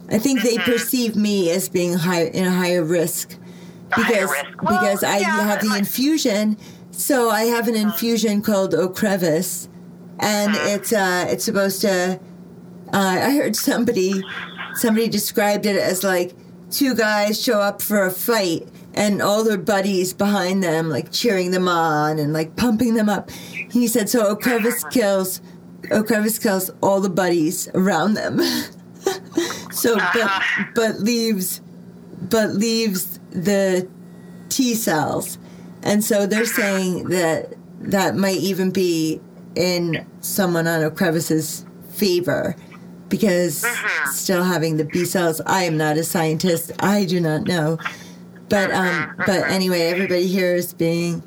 I 0.10 0.18
think 0.20 0.42
they 0.44 0.56
Mm-hmm. 0.58 0.72
perceive 0.72 1.16
me 1.16 1.50
as 1.52 1.70
being 1.70 1.94
high 1.96 2.26
in 2.26 2.46
a 2.46 2.52
higher 2.52 2.84
risk 2.84 3.34
A 3.94 3.96
higher 3.96 4.28
because 4.28 4.32
risk. 4.32 4.62
Well, 4.62 4.80
because 4.80 5.04
I 5.04 5.18
yeah, 5.20 5.42
have 5.50 5.62
the 5.62 5.76
infusion. 5.76 6.58
So 6.92 7.30
I 7.32 7.44
have 7.56 7.68
an 7.68 7.76
infusion 7.76 8.42
called 8.42 8.74
Ocrevus, 8.74 9.68
and 10.20 10.52
Uh-huh. 10.54 10.76
it's 10.76 10.92
uh, 10.94 11.26
it's 11.32 11.46
supposed 11.46 11.82
to. 11.82 12.20
Uh, 12.94 13.18
I 13.28 13.32
heard 13.40 13.56
somebody 13.56 14.22
somebody 14.76 15.08
described 15.08 15.66
it 15.66 15.78
as 15.78 16.04
like 16.04 16.34
two 16.70 16.94
guys 16.94 17.42
show 17.42 17.60
up 17.60 17.82
for 17.82 18.06
a 18.06 18.12
fight 18.12 18.68
and 18.94 19.22
all 19.22 19.44
their 19.46 19.58
buddies 19.58 20.14
behind 20.14 20.62
them 20.64 20.90
like 20.90 21.12
cheering 21.12 21.52
them 21.52 21.68
on 21.70 22.20
and 22.20 22.34
like 22.34 22.56
pumping 22.58 22.94
them 22.96 23.08
up. 23.10 23.32
He 23.72 23.88
said 23.88 24.10
so 24.10 24.36
Ocrevus 24.36 24.84
kills 24.92 25.40
Ocrevus 25.84 26.38
kills 26.42 26.70
all 26.82 27.00
the 27.02 27.10
buddies 27.10 27.70
around 27.74 28.14
them. 28.16 28.40
so 29.72 29.98
but 30.14 30.42
but 30.76 31.00
leaves 31.00 31.62
but 32.30 32.52
leaves 32.52 33.20
the 33.32 33.88
T 34.50 34.76
cells. 34.76 35.38
And 35.84 36.04
so 36.04 36.28
they're 36.28 36.44
uh-huh. 36.44 36.54
saying 36.62 37.10
that 37.10 37.56
that 37.80 38.16
might 38.16 38.38
even 38.38 38.72
be 38.72 39.20
in 39.56 40.06
someone 40.20 40.68
on 40.68 40.82
Ocrevus's 40.82 41.66
favor 41.90 42.56
because 43.10 43.64
mm-hmm. 43.64 44.12
still 44.12 44.44
having 44.44 44.78
the 44.78 44.86
B 44.86 45.06
cells. 45.06 45.42
I 45.46 45.64
am 45.64 45.78
not 45.78 45.98
a 45.98 46.04
scientist. 46.04 46.72
I 46.80 47.06
do 47.06 47.20
not 47.20 47.44
know. 47.44 47.78
But 48.50 48.70
mm-hmm. 48.70 49.10
um 49.10 49.14
but 49.18 49.28
mm-hmm. 49.28 49.52
anyway, 49.52 49.82
everybody 49.82 50.28
here 50.28 50.56
is 50.56 50.74
being 50.74 51.24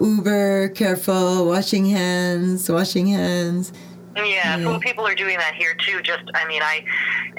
uber 0.00 0.68
careful, 0.70 1.46
washing 1.46 1.86
hands, 1.86 2.68
washing 2.68 3.06
hands. 3.06 3.72
Yeah, 4.16 4.56
well, 4.58 4.78
people 4.80 5.06
are 5.06 5.14
doing 5.14 5.38
that 5.38 5.54
here 5.54 5.74
too. 5.74 6.00
Just, 6.02 6.24
I 6.34 6.46
mean, 6.46 6.62
I, 6.62 6.84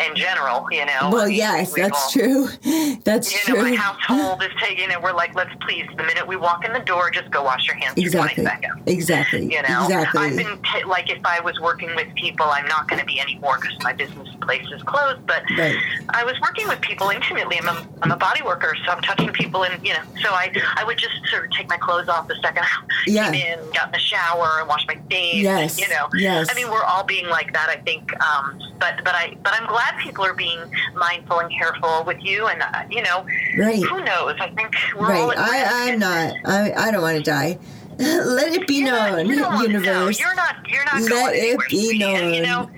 in 0.08 0.16
general, 0.16 0.68
you 0.72 0.86
know. 0.86 1.10
Well, 1.12 1.22
I 1.24 1.28
mean, 1.28 1.36
yes, 1.38 1.74
we 1.74 1.82
that's 1.82 2.04
all- 2.04 2.12
true. 2.12 2.48
That's 3.06 3.32
You 3.48 3.54
know, 3.54 3.62
true. 3.62 3.72
my 3.72 3.76
household 3.78 4.42
is 4.44 4.50
taking 4.60 4.90
it. 4.90 5.02
We're 5.02 5.14
like, 5.14 5.36
let's 5.36 5.54
please, 5.62 5.86
the 5.96 6.04
minute 6.04 6.28
we 6.28 6.36
walk 6.38 6.66
in 6.66 6.74
the 6.74 6.80
door, 6.80 7.12
just 7.12 7.30
go 7.30 7.44
wash 7.44 7.68
your 7.68 7.76
hands 7.76 7.94
for 7.94 8.00
Exactly. 8.00 8.44
20 8.44 8.50
seconds. 8.62 8.82
Exactly. 8.88 9.42
You 9.54 9.62
know, 9.62 9.84
Exactly. 9.84 10.22
I've 10.22 10.36
been 10.38 10.60
t- 10.74 10.84
like, 10.86 11.10
if 11.10 11.24
I 11.26 11.40
was 11.42 11.60
working 11.60 11.94
with 11.96 12.14
people, 12.16 12.46
I'm 12.48 12.66
not 12.68 12.88
going 12.88 13.00
to 13.00 13.06
be 13.06 13.20
anymore 13.20 13.58
because 13.62 13.78
my 13.84 13.94
business 13.94 14.28
place 14.42 14.66
is 14.72 14.82
closed. 14.84 15.26
But 15.28 15.44
Right. 15.58 15.78
I 16.10 16.24
was 16.24 16.34
working 16.42 16.68
with 16.68 16.82
people 16.82 17.10
intimately. 17.10 17.58
I'm 17.60 17.68
a, 17.70 17.88
I'm 18.02 18.12
a 18.12 18.18
body 18.18 18.42
worker, 18.42 18.76
so 18.86 18.92
I'm 18.92 19.02
touching 19.02 19.30
people, 19.34 19.64
and 19.64 19.86
you 19.86 19.94
know, 19.94 20.02
so 20.22 20.30
I 20.30 20.52
I 20.78 20.84
would 20.84 20.98
just 20.98 21.14
sort 21.28 21.46
of 21.46 21.52
take 21.52 21.70
my 21.70 21.78
clothes 21.78 22.08
off 22.10 22.28
the 22.28 22.36
second 22.42 22.64
I 22.64 22.68
Yeah. 23.08 23.32
came 23.32 23.60
in, 23.60 23.72
got 23.72 23.88
in 23.88 23.92
the 23.92 24.00
shower, 24.00 24.58
and 24.60 24.68
washed 24.68 24.88
my 24.88 25.00
face. 25.10 25.36
Yes. 25.44 25.80
You 25.80 25.88
know. 25.90 26.10
Yes. 26.16 26.48
I 26.50 26.54
mean, 26.56 26.65
we're 26.70 26.84
all 26.84 27.04
being 27.04 27.28
like 27.28 27.54
that. 27.54 27.70
I 27.70 27.78
think. 27.82 28.12
Um, 28.22 28.60
but 28.80 28.96
but 29.04 29.16
I 29.16 29.36
but 29.44 29.54
I'm 29.54 29.68
glad 29.68 29.96
people 30.04 30.26
are 30.26 30.34
being 30.34 30.60
mindful 30.96 31.40
and 31.40 31.52
careful 31.52 32.04
with 32.06 32.18
you, 32.22 32.48
and 32.48 32.62
uh, 32.62 32.84
you 32.90 33.02
know, 33.04 33.26
Right. 33.58 33.82
who 33.84 34.04
knows? 34.04 34.36
I 34.40 34.50
think 34.56 34.74
we're 34.96 35.14
all 35.14 35.28
Right. 35.30 35.38
at 35.38 35.44
risk. 35.44 35.54
I, 35.74 35.90
I'm 35.92 36.00
not. 36.00 36.34
I, 36.46 36.74
I 36.74 36.92
don't 36.92 37.02
want 37.02 37.18
to 37.18 37.24
die. 37.24 37.58
Let 37.98 38.52
it 38.52 38.68
be 38.68 38.76
You're 38.76 38.88
known, 38.92 39.28
don't 39.30 39.54
want 39.54 39.68
to 39.72 39.80
know. 39.80 39.80
universe. 39.80 40.20
You're 40.20 40.36
not. 40.36 40.56
You're 40.70 40.84
not 40.86 41.02
Let 41.02 41.10
going 41.10 41.36
it 41.36 41.60
be 41.70 42.04
and, 42.04 42.36
You 42.36 42.42
known. 42.42 42.68
know, 42.68 42.70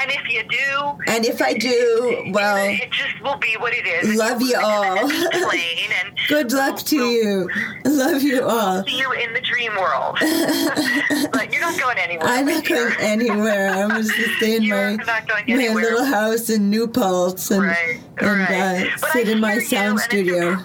and 0.00 0.10
if 0.10 0.28
you 0.28 0.42
do, 0.44 1.12
And 1.12 1.24
if 1.24 1.40
I 1.42 1.54
do, 1.54 2.30
well, 2.32 2.56
it 2.70 2.90
just 2.90 3.20
will 3.22 3.36
be 3.38 3.56
what 3.58 3.72
it 3.74 3.86
is. 3.86 4.16
love 4.16 4.40
you 4.42 4.56
all. 4.62 4.96
Plain 5.08 5.90
and 6.04 6.18
good 6.28 6.52
luck 6.52 6.78
to 6.78 6.96
we'll- 6.96 7.10
you. 7.12 7.50
Love 7.84 8.22
you 8.22 8.42
all. 8.42 8.84
See 8.84 8.98
you 8.98 9.12
in 9.12 9.32
the 9.34 9.40
dream 9.40 9.72
world, 9.76 10.16
but 11.32 11.52
you're 11.52 11.60
not 11.60 11.78
going 11.78 11.98
anywhere. 11.98 12.26
I'm 12.28 12.46
not 12.46 12.64
going 12.64 12.94
anywhere. 12.98 13.70
I'm 13.70 13.90
just 14.02 14.10
gonna 14.12 14.36
stay 14.36 14.56
in 14.56 14.68
my 14.68 14.96
my 14.96 15.68
little 15.74 16.04
house 16.04 16.50
in 16.50 16.70
New 16.70 16.88
Paltz 16.88 17.50
and, 17.50 17.62
Right, 17.62 18.00
and 18.18 18.40
right. 18.40 18.90
uh, 18.92 19.06
sit 19.12 19.28
I 19.28 19.32
in 19.32 19.40
my 19.40 19.58
sound 19.58 20.00
studio. 20.00 20.58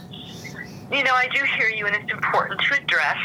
You 0.91 1.03
know, 1.03 1.13
I 1.13 1.27
do 1.27 1.43
hear 1.57 1.69
you, 1.69 1.85
and 1.85 1.95
it's 1.95 2.11
important 2.11 2.59
to 2.61 2.73
address 2.81 3.17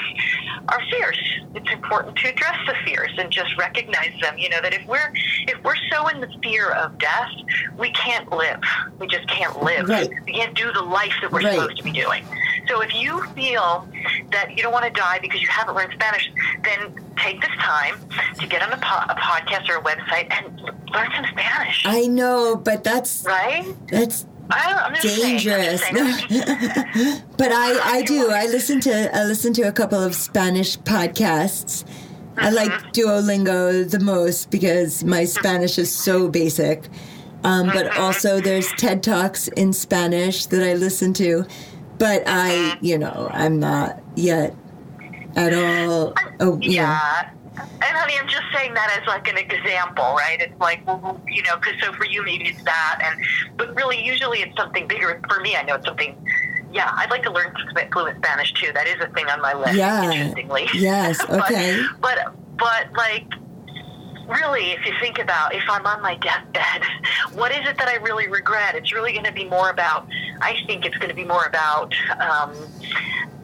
our 0.69 0.81
fears. 0.91 1.19
It's 1.55 1.71
important 1.73 2.17
to 2.17 2.29
address 2.29 2.57
the 2.67 2.75
fears 2.85 3.11
and 3.19 3.31
just 3.31 3.57
recognize 3.57 4.13
them. 4.21 4.37
You 4.39 4.49
know 4.51 4.61
that 4.61 4.75
if 4.75 4.85
we're 4.87 5.13
if 5.49 5.63
we're 5.65 5.77
so 5.91 6.09
in 6.09 6.21
the 6.21 6.29
fear 6.43 6.71
of 6.71 6.99
death, 6.99 7.31
we 7.79 7.91
can't 7.93 8.31
live. 8.33 8.61
We 8.99 9.07
just 9.07 9.27
can't 9.29 9.63
live. 9.63 9.89
Right. 9.89 10.11
We 10.27 10.33
can't 10.33 10.55
do 10.55 10.73
the 10.73 10.83
life 10.83 11.13
that 11.23 11.31
we're 11.33 11.43
Right. 11.43 11.55
supposed 11.55 11.77
to 11.79 11.83
be 11.85 11.93
doing. 11.93 12.25
So 12.69 12.81
if 12.81 12.95
you 12.95 13.23
feel 13.35 13.87
that 14.33 14.57
you 14.57 14.63
don't 14.63 14.73
want 14.73 14.85
to 14.87 14.91
die 14.91 15.19
because 15.21 15.41
you 15.43 15.49
haven't 15.49 15.75
learned 15.75 15.93
Spanish, 15.93 16.31
then 16.65 16.95
take 17.19 17.41
this 17.41 17.51
time 17.59 17.97
to 18.41 18.47
get 18.47 18.63
on 18.63 18.73
a, 18.73 18.77
po- 18.79 19.05
a 19.11 19.15
podcast 19.17 19.69
or 19.69 19.77
a 19.77 19.83
website 19.83 20.31
and 20.33 20.59
l- 20.61 20.75
learn 20.93 21.11
some 21.15 21.27
Spanish. 21.31 21.85
I 21.87 22.07
know, 22.07 22.57
but 22.57 22.83
that's 22.83 23.25
right? 23.27 23.75
that's 23.89 24.27
I 24.51 24.71
don't, 24.71 24.79
I'm 24.79 24.95
just 24.95 25.17
saying, 25.17 25.25
I'm 25.25 25.43
dangerous. 25.45 27.23
but 27.37 27.51
I, 27.53 27.81
I 27.97 28.03
do. 28.03 28.31
I 28.31 28.47
listen 28.47 28.81
to 28.81 29.17
I 29.17 29.25
listen 29.25 29.53
to 29.55 29.63
a 29.63 29.73
couple 29.73 29.99
of 29.99 30.15
Spanish 30.15 30.79
podcasts. 30.79 31.85
I 32.37 32.51
like 32.51 32.71
mm-hmm. 32.71 32.89
Duolingo 32.89 33.91
the 33.91 34.01
most 34.01 34.51
because 34.51 35.05
my 35.05 35.25
Spanish 35.25 35.79
is 35.79 35.93
so 35.93 36.29
basic. 36.29 36.89
Um, 37.45 37.67
but 37.67 37.87
mm-hmm. 37.87 38.01
also, 38.01 38.41
there's 38.41 38.71
TED 38.73 39.03
Talks 39.03 39.49
in 39.49 39.73
Spanish 39.73 40.47
that 40.47 40.63
I 40.63 40.75
listen 40.75 41.13
to. 41.15 41.47
But 41.99 42.25
I, 42.27 42.51
mm-hmm. 42.51 42.85
you 42.85 42.99
know, 42.99 43.29
I'm 43.33 43.61
not 43.61 44.03
yet 44.17 44.55
at 45.37 45.55
all. 45.55 46.15
Oh, 46.41 46.57
know. 46.57 46.59
Yeah. 46.61 47.31
And 47.57 47.83
honey, 47.83 48.15
I'm 48.21 48.29
just 48.29 48.45
saying 48.53 48.75
that 48.75 48.99
as 49.01 49.07
like 49.07 49.29
an 49.29 49.37
example, 49.39 50.05
right? 50.15 50.41
It's 50.41 50.59
like, 50.61 50.87
well, 50.87 51.21
you 51.29 51.43
know, 51.43 51.57
because 51.57 51.75
so 51.81 51.93
for 51.93 52.05
you 52.07 52.25
maybe 52.25 52.49
it's 52.49 52.63
that, 52.65 53.01
and 53.05 53.25
but 53.57 53.75
really 53.77 54.05
usually 54.05 54.41
it's 54.41 54.57
something 54.57 54.87
bigger. 54.89 55.21
For 55.29 55.41
me, 55.41 55.57
I 55.57 55.63
know 55.63 55.77
it's 55.77 55.87
something. 55.87 56.17
Yeah, 56.73 56.91
I'd 56.95 57.11
like 57.11 57.23
to 57.23 57.31
learn 57.31 57.55
fluent 57.93 58.19
Spanish 58.19 58.53
too. 58.55 58.73
That 58.73 58.87
is 58.89 58.97
a 59.01 59.07
thing 59.09 59.27
on 59.29 59.41
my 59.41 59.55
list. 59.55 59.75
Yeah. 59.75 60.11
Interestingly. 60.11 60.67
Yes, 60.75 61.19
But- 61.29 61.45
okay. 61.51 61.83
But 62.01 62.35
but 62.57 62.93
like. 62.95 63.27
Really, 64.27 64.71
if 64.71 64.87
you 64.87 64.95
think 65.03 65.19
about 65.19 65.55
if 65.55 65.65
I'm 65.69 65.85
on 65.85 66.01
my 66.01 66.15
deathbed, 66.15 66.83
what 67.35 67.53
is 67.53 67.69
it 67.69 67.77
that 67.77 67.89
I 67.89 67.97
really 67.97 68.27
regret? 68.27 68.75
It's 68.75 68.91
really 68.91 69.13
going 69.13 69.27
to 69.27 69.33
be 69.33 69.45
more 69.45 69.69
about. 69.69 70.09
I 70.41 70.57
think 70.67 70.87
it's 70.87 70.97
going 70.97 71.11
to 71.11 71.15
be 71.15 71.25
more 71.27 71.45
about. 71.45 71.95
Um, 72.19 72.55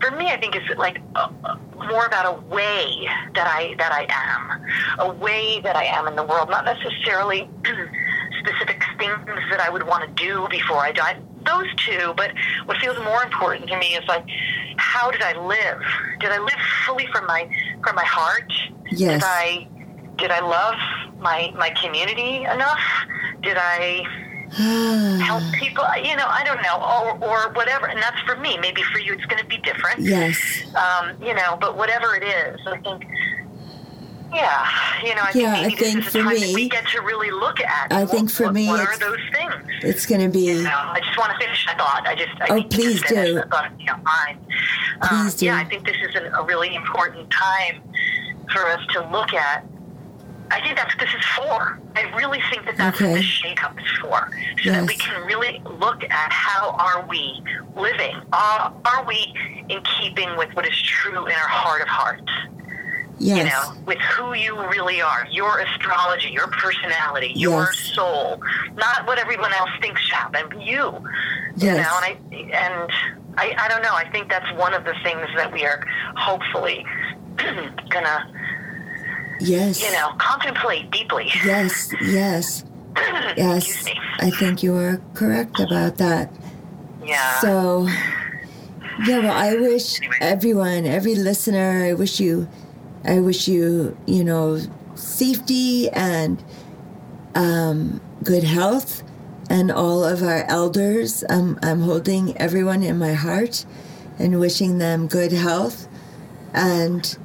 for 0.01 0.11
me, 0.13 0.29
I 0.29 0.41
think 0.41 0.57
it's 0.57 0.79
like 0.79 1.03
uh, 1.17 1.29
more 1.89 2.07
about 2.07 2.27
a 2.27 2.41
way 2.49 3.09
that 3.35 3.47
I 3.47 3.75
that 3.79 3.93
I 3.93 4.07
am, 4.11 5.09
a 5.11 5.13
way 5.13 5.61
that 5.61 5.77
I 5.77 5.85
am 5.85 6.07
in 6.09 6.17
the 6.17 6.25
world, 6.25 6.51
not 6.51 6.65
necessarily 6.65 7.49
specific 8.41 8.83
things 8.99 9.21
that 9.51 9.61
I 9.61 9.71
would 9.71 9.87
want 9.87 10.05
to 10.05 10.25
do 10.25 10.47
before 10.51 10.79
I 10.79 10.93
die. 10.93 11.17
Those 11.45 11.67
two, 11.77 12.15
but 12.17 12.33
what 12.67 12.77
feels 12.79 12.99
more 12.99 13.23
important 13.23 13.69
to 13.69 13.79
me 13.79 13.95
is 13.95 14.07
like, 14.07 14.25
how 14.77 15.11
did 15.11 15.23
I 15.23 15.39
live? 15.41 15.83
Did 16.21 16.31
I 16.31 16.39
live 16.39 16.61
fully 16.87 17.07
from 17.13 17.27
my 17.27 17.49
from 17.85 17.97
my 17.97 18.05
heart? 18.05 18.53
Yes. 18.91 19.21
Did 19.21 19.27
I 19.27 19.69
did 20.17 20.31
I 20.31 20.41
love 20.41 20.77
my 21.19 21.53
my 21.57 21.71
community 21.71 22.45
enough? 22.45 22.81
Did 23.43 23.57
I 23.59 24.05
help 25.23 25.43
people? 25.55 25.85
You 26.03 26.17
know, 26.17 26.27
I 26.27 26.43
don't 26.45 26.63
know, 26.63 26.77
or, 27.23 27.29
or 27.49 27.53
whatever. 27.53 27.87
And 27.87 28.01
that's 28.03 28.19
for 28.21 28.37
me. 28.37 28.59
Maybe 28.59 28.83
for 28.93 28.99
you, 28.99 29.13
it's 29.13 29.25
going 29.27 29.41
to 29.41 29.47
be 29.49 29.59
different. 29.59 30.01
yes. 30.01 30.37
Um, 30.75 31.17
you 31.23 31.35
know, 31.35 31.57
but 31.61 31.77
whatever 31.77 32.15
it 32.17 32.23
is, 32.25 32.61
I 32.67 32.79
think. 32.79 33.05
Yeah, 34.33 34.65
you 35.03 35.13
know, 35.17 35.23
I 35.23 35.33
Yeah, 35.35 35.55
think 35.55 35.63
maybe 35.63 35.75
think 35.75 35.97
this 35.97 36.07
is 36.07 36.13
for 36.13 36.19
time 36.23 36.35
me- 36.35 36.47
that 36.47 36.55
we 36.55 36.69
get 36.69 36.87
to 36.89 37.01
really 37.03 37.33
look 37.33 37.61
at. 37.61 37.93
I 37.93 38.03
what- 38.03 38.11
think 38.11 38.31
for 38.31 38.45
what, 38.45 38.55
me 38.55 38.69
what 38.69 38.79
are 38.87 38.97
those 38.99 39.19
things? 39.33 39.55
It's 39.83 40.07
going 40.07 40.21
to 40.21 40.29
be. 40.29 40.45
You 40.47 40.63
know, 40.63 40.71
I 40.71 41.01
just 41.05 41.19
want 41.19 41.33
to 41.33 41.39
finish 41.45 41.67
my 41.67 41.75
thought. 41.75 42.07
I 42.07 42.15
just, 42.15 42.31
I 42.41 42.47
Oh, 42.51 42.63
please 42.63 43.03
do. 43.09 43.43
thought, 43.51 43.73
you 43.81 43.87
don't 43.87 44.05
mind. 44.05 44.39
Um, 45.01 45.09
Please 45.25 45.35
do. 45.35 45.47
Yeah, 45.47 45.57
I 45.57 45.65
think 45.65 45.85
this 45.85 45.97
is 46.09 46.15
an, 46.15 46.27
a 46.33 46.45
really 46.45 46.77
important 46.77 47.29
time 47.33 47.83
for 48.53 48.69
us 48.69 48.81
to 48.93 49.09
look 49.11 49.35
at. 49.35 49.65
I 50.51 50.61
think 50.63 50.77
that's 50.77 50.95
what 50.97 51.07
this 51.07 51.15
is 51.15 51.25
for. 51.37 51.79
I 51.97 52.03
really 52.17 52.41
think 52.51 52.65
that 52.67 52.77
that's 52.77 52.97
Okay. 53.01 53.11
what 53.13 53.17
this 53.19 53.25
shake-up 53.25 53.79
is 53.81 53.91
for, 54.01 54.29
so 54.63 54.71
that 54.73 54.87
we 54.87 54.95
can 54.97 55.25
really 55.27 55.63
look 55.79 56.03
at 56.05 56.33
how 56.33 56.71
are 56.71 57.07
we 57.09 57.43
living? 57.77 58.17
Are, 58.33 58.73
are 58.85 59.05
we 59.07 59.33
in 59.69 59.81
keeping 60.01 60.37
with 60.37 60.55
what 60.55 60.67
is 60.67 60.81
true 60.83 61.27
in 61.27 61.33
our 61.33 61.49
heart 61.49 61.83
of 61.83 61.89
hearts? 61.89 62.31
Yes. 63.19 63.37
You 63.39 63.45
know, 63.45 63.83
with 63.87 63.99
who 63.99 64.33
you 64.33 64.59
really 64.69 65.01
are, 65.03 65.27
your 65.31 65.59
astrology, 65.61 66.31
your 66.31 66.47
personality, 66.49 67.33
your 67.37 67.65
Yes. 67.67 67.79
soul, 67.95 68.41
not 68.77 69.07
what 69.07 69.19
everyone 69.19 69.53
else 69.53 69.71
thinks 69.83 70.01
should 70.01 70.15
happen, 70.17 70.59
you. 70.61 71.05
You 71.57 71.73
know, 71.73 71.77
and 71.77 72.05
I 72.05 72.19
and 72.33 72.91
I, 73.37 73.55
I 73.59 73.69
don't 73.69 73.83
know. 73.83 73.95
I 73.95 74.09
think 74.11 74.31
that's 74.31 74.51
one 74.55 74.73
of 74.75 74.85
the 74.85 74.95
things 75.05 75.27
that 75.37 75.53
we 75.53 75.65
are 75.67 75.85
hopefully 76.17 76.85
gonna, 77.91 78.33
Yes. 79.41 79.83
you 79.83 79.91
know, 79.93 80.13
contemplate 80.19 80.91
deeply. 80.91 81.31
Yes. 81.45 81.93
Yes. 82.03 82.65
Yes. 83.37 83.87
I 84.19 84.31
think 84.31 84.63
you 84.63 84.75
are 84.77 85.01
correct 85.15 85.59
about 85.61 85.97
that. 85.99 86.31
Yeah. 87.05 87.39
So, 87.41 87.87
yeah, 89.07 89.21
well, 89.21 89.31
I 89.33 89.55
wish 89.55 89.99
Anyway. 90.01 90.17
everyone, 90.21 90.85
every 90.87 91.15
listener, 91.15 91.85
I 91.85 91.93
wish 91.95 92.21
you, 92.21 92.49
I 93.05 93.21
wish 93.21 93.49
you, 93.49 93.97
you 94.07 94.25
know, 94.25 94.59
safety 94.97 95.89
and 95.91 96.43
um, 97.35 98.01
good 98.23 98.45
health. 98.45 99.03
And 99.49 99.71
all 99.73 100.05
of 100.05 100.23
our 100.23 100.45
elders, 100.49 101.25
um, 101.31 101.59
I'm 101.63 101.81
holding 101.83 102.37
everyone 102.37 102.83
in 102.83 102.99
my 102.99 103.15
heart 103.15 103.65
and 104.19 104.39
wishing 104.39 104.79
them 104.79 105.07
good 105.09 105.33
health. 105.33 105.89
And 106.53 107.17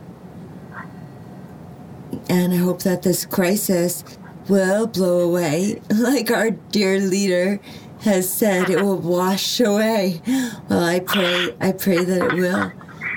and 2.30 2.53
I 2.53 2.57
hope 2.57 2.84
that 2.84 3.03
this 3.03 3.26
crisis 3.26 4.03
will 4.47 4.88
blow 4.88 5.19
away, 5.19 5.82
like 5.89 6.32
our 6.32 6.51
dear 6.51 6.99
leader 6.99 7.59
has 8.01 8.32
said, 8.32 8.69
it 8.69 8.82
will 8.82 8.97
wash 8.97 9.59
away. 9.59 10.21
Well, 10.69 10.84
I 10.84 10.99
pray, 10.99 11.55
I 11.59 11.71
pray 11.71 12.03
that 12.03 12.21
it 12.21 12.34
will. 12.34 12.71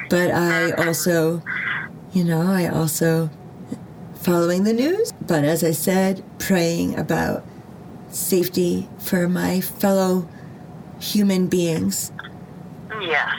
But 0.09 0.31
I 0.31 0.71
also, 0.73 1.43
you 2.13 2.25
know, 2.25 2.41
I 2.41 2.69
also 2.69 3.29
following 4.15 4.65
the 4.65 4.73
news. 4.73 5.13
But 5.27 5.45
as 5.45 5.63
I 5.63 5.73
said, 5.73 6.25
praying 6.39 6.99
about 6.99 7.45
safety 8.09 8.89
for 8.99 9.29
my 9.29 9.61
fellow 9.61 10.29
human 11.01 11.47
beings. 11.47 12.11
Yes, 13.01 13.35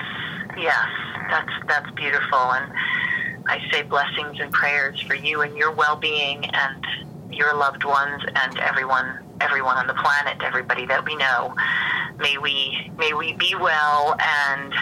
yes, 0.57 0.88
that's 1.30 1.51
that's 1.67 1.91
beautiful, 1.95 2.39
and 2.39 2.72
I 3.49 3.59
say 3.71 3.81
blessings 3.81 4.39
and 4.39 4.53
prayers 4.53 5.01
for 5.01 5.15
you 5.15 5.41
and 5.41 5.57
your 5.57 5.71
well-being 5.71 6.45
and 6.45 6.85
your 7.31 7.55
loved 7.55 7.83
ones 7.83 8.23
and 8.35 8.59
everyone 8.59 9.25
everyone 9.41 9.77
on 9.77 9.87
the 9.87 9.93
planet, 9.95 10.37
everybody 10.43 10.85
that 10.85 11.03
we 11.03 11.15
know. 11.15 11.55
May 12.19 12.37
we 12.37 12.91
may 12.97 13.13
we 13.13 13.33
be 13.33 13.55
well 13.55 14.15
and 14.19 14.73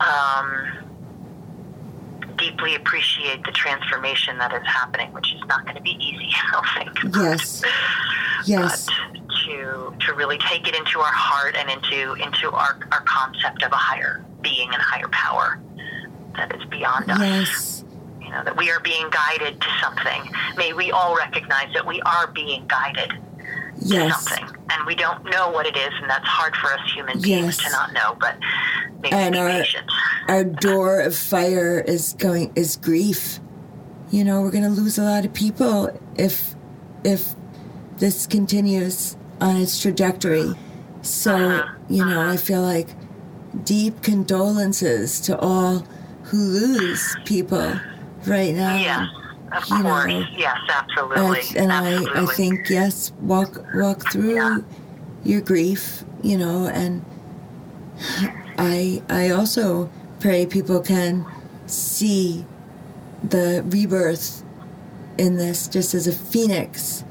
um, 0.00 0.72
deeply 2.36 2.74
appreciate 2.74 3.44
the 3.44 3.52
transformation 3.52 4.36
that 4.36 4.52
is 4.52 4.66
happening, 4.66 5.10
which 5.14 5.32
is 5.32 5.40
not 5.46 5.64
going 5.64 5.76
to 5.76 5.82
be 5.82 5.96
easy. 5.98 6.28
I 6.52 6.52
don't 6.52 6.94
think. 6.94 7.14
Yes. 7.16 7.62
Yes. 8.44 8.86
But 8.86 9.38
to 9.46 9.94
to 10.00 10.14
really 10.14 10.36
take 10.36 10.68
it 10.68 10.74
into 10.74 11.00
our 11.00 11.12
heart 11.12 11.56
and 11.56 11.70
into 11.70 12.12
into 12.22 12.50
our, 12.50 12.78
our 12.92 13.02
concept 13.06 13.62
of 13.62 13.72
a 13.72 13.76
higher 13.76 14.22
being 14.42 14.68
and 14.68 14.82
higher 14.82 15.08
power 15.08 15.58
that 16.36 16.54
is 16.54 16.64
beyond 16.66 17.10
us. 17.10 17.18
Yes. 17.20 17.84
You 18.20 18.30
know, 18.30 18.44
that 18.44 18.56
we 18.56 18.70
are 18.70 18.80
being 18.80 19.08
guided 19.10 19.60
to 19.60 19.66
something. 19.82 20.32
May 20.56 20.72
we 20.72 20.90
all 20.90 21.16
recognize 21.16 21.72
that 21.74 21.86
we 21.86 22.00
are 22.02 22.26
being 22.28 22.66
guided 22.66 23.12
to 23.88 24.10
something. 24.10 24.44
And 24.70 24.86
we 24.86 24.94
don't 24.94 25.24
know 25.24 25.50
what 25.50 25.66
it 25.66 25.76
is, 25.76 25.90
and 26.00 26.08
that's 26.08 26.26
hard 26.26 26.54
for 26.56 26.72
us 26.72 26.80
human 26.94 27.20
beings 27.20 27.58
Yes. 27.60 27.64
to 27.66 27.70
not 27.70 27.92
know, 27.92 28.16
but 28.20 28.36
maybe 29.02 29.14
And 29.14 29.36
our- 29.36 29.48
patient. 29.48 29.84
our 30.28 30.44
door 30.44 31.00
of 31.00 31.14
fire 31.16 31.78
is 31.80 32.14
going 32.18 32.52
is 32.54 32.76
grief 32.76 33.40
you 34.12 34.22
know 34.22 34.40
we're 34.42 34.50
going 34.50 34.62
to 34.62 34.68
lose 34.70 34.98
a 34.98 35.02
lot 35.02 35.24
of 35.24 35.32
people 35.32 35.88
if 36.16 36.54
if 37.02 37.34
this 37.96 38.26
continues 38.26 39.16
on 39.40 39.56
its 39.56 39.80
trajectory 39.80 40.54
so 41.00 41.34
Uh-huh. 41.34 41.72
you 41.88 42.04
know 42.04 42.20
i 42.30 42.36
feel 42.36 42.60
like 42.60 42.88
deep 43.64 44.02
condolences 44.02 45.18
to 45.20 45.36
all 45.38 45.84
who 46.32 46.38
lose 46.38 47.14
people 47.26 47.78
right 48.26 48.54
now 48.54 48.74
Yes, 48.76 49.08
of 49.52 49.68
you 49.68 49.82
course. 49.82 50.06
know, 50.06 50.24
yes, 50.34 50.56
and, 50.66 50.70
absolutely. 50.90 51.60
I, 51.60 51.62
and 51.62 51.72
I, 52.16 52.22
I 52.22 52.26
think 52.26 52.70
yes 52.70 53.12
walk 53.20 53.62
walk 53.74 54.10
through 54.10 54.34
Yeah. 54.34 54.58
your 55.24 55.40
grief 55.42 56.04
you 56.22 56.38
know 56.38 56.66
and 56.66 57.04
i 58.58 59.02
i 59.10 59.28
also 59.30 59.90
pray 60.20 60.46
people 60.46 60.80
can 60.80 61.26
see 61.66 62.44
the 63.22 63.62
rebirth 63.66 64.42
in 65.18 65.36
this 65.36 65.68
just 65.68 65.92
as 65.94 66.06
a 66.06 66.12
phoenix 66.12 67.04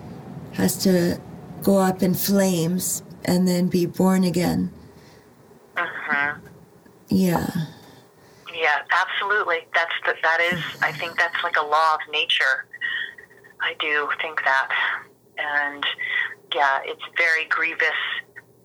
has 0.54 0.76
to 0.84 1.22
go 1.62 1.78
up 1.78 2.02
in 2.02 2.14
flames 2.16 3.04
and 3.26 3.48
then 3.48 3.68
be 3.68 3.86
born 3.86 4.24
again 4.24 4.72
Mhm. 5.78 6.40
yeah 7.10 7.48
Yeah, 8.62 8.78
absolutely. 8.92 9.60
That's 9.74 9.94
the, 10.06 10.14
that 10.22 10.40
is. 10.54 10.60
I 10.84 10.92
think 10.92 11.18
that's 11.18 11.42
like 11.44 11.58
a 11.58 11.66
law 11.66 11.96
of 11.96 12.02
nature. 12.12 12.68
I 13.60 13.74
do 13.80 14.08
think 14.22 14.40
that, 14.44 14.70
and 15.40 15.84
yeah, 16.54 16.80
it's 16.84 17.02
very 17.18 17.46
grievous 17.46 18.00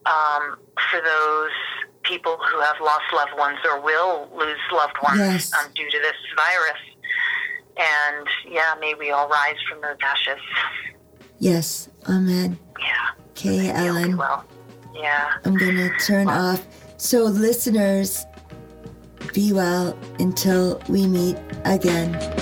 um, 0.04 0.58
for 0.90 1.00
those 1.00 1.50
people 2.02 2.36
who 2.50 2.60
have 2.60 2.76
lost 2.80 3.04
loved 3.14 3.32
ones 3.38 3.58
or 3.64 3.80
will 3.80 4.28
lose 4.36 4.58
loved 4.72 4.96
ones 5.02 5.18
Yes. 5.18 5.52
um, 5.54 5.70
due 5.74 5.90
to 5.90 5.98
this 5.98 6.16
virus. 6.36 6.82
And 7.78 8.26
yeah, 8.54 8.74
may 8.80 8.94
we 8.94 9.10
all 9.10 9.28
rise 9.28 9.56
from 9.68 9.80
those 9.80 9.96
ashes. 10.02 10.40
yes 11.38 11.88
amen 12.08 12.58
Yeah. 12.80 13.10
okay 13.32 13.70
ellen 13.70 14.16
Well. 14.16 14.44
Yeah. 14.94 15.32
i'm 15.44 15.56
gonna 15.56 15.90
turn 15.98 16.28
off 16.28 16.64
so 16.96 17.24
listeners 17.24 18.24
be 19.32 19.52
well 19.52 19.96
until 20.18 20.80
we 20.88 21.06
meet 21.06 21.36
again 21.64 22.35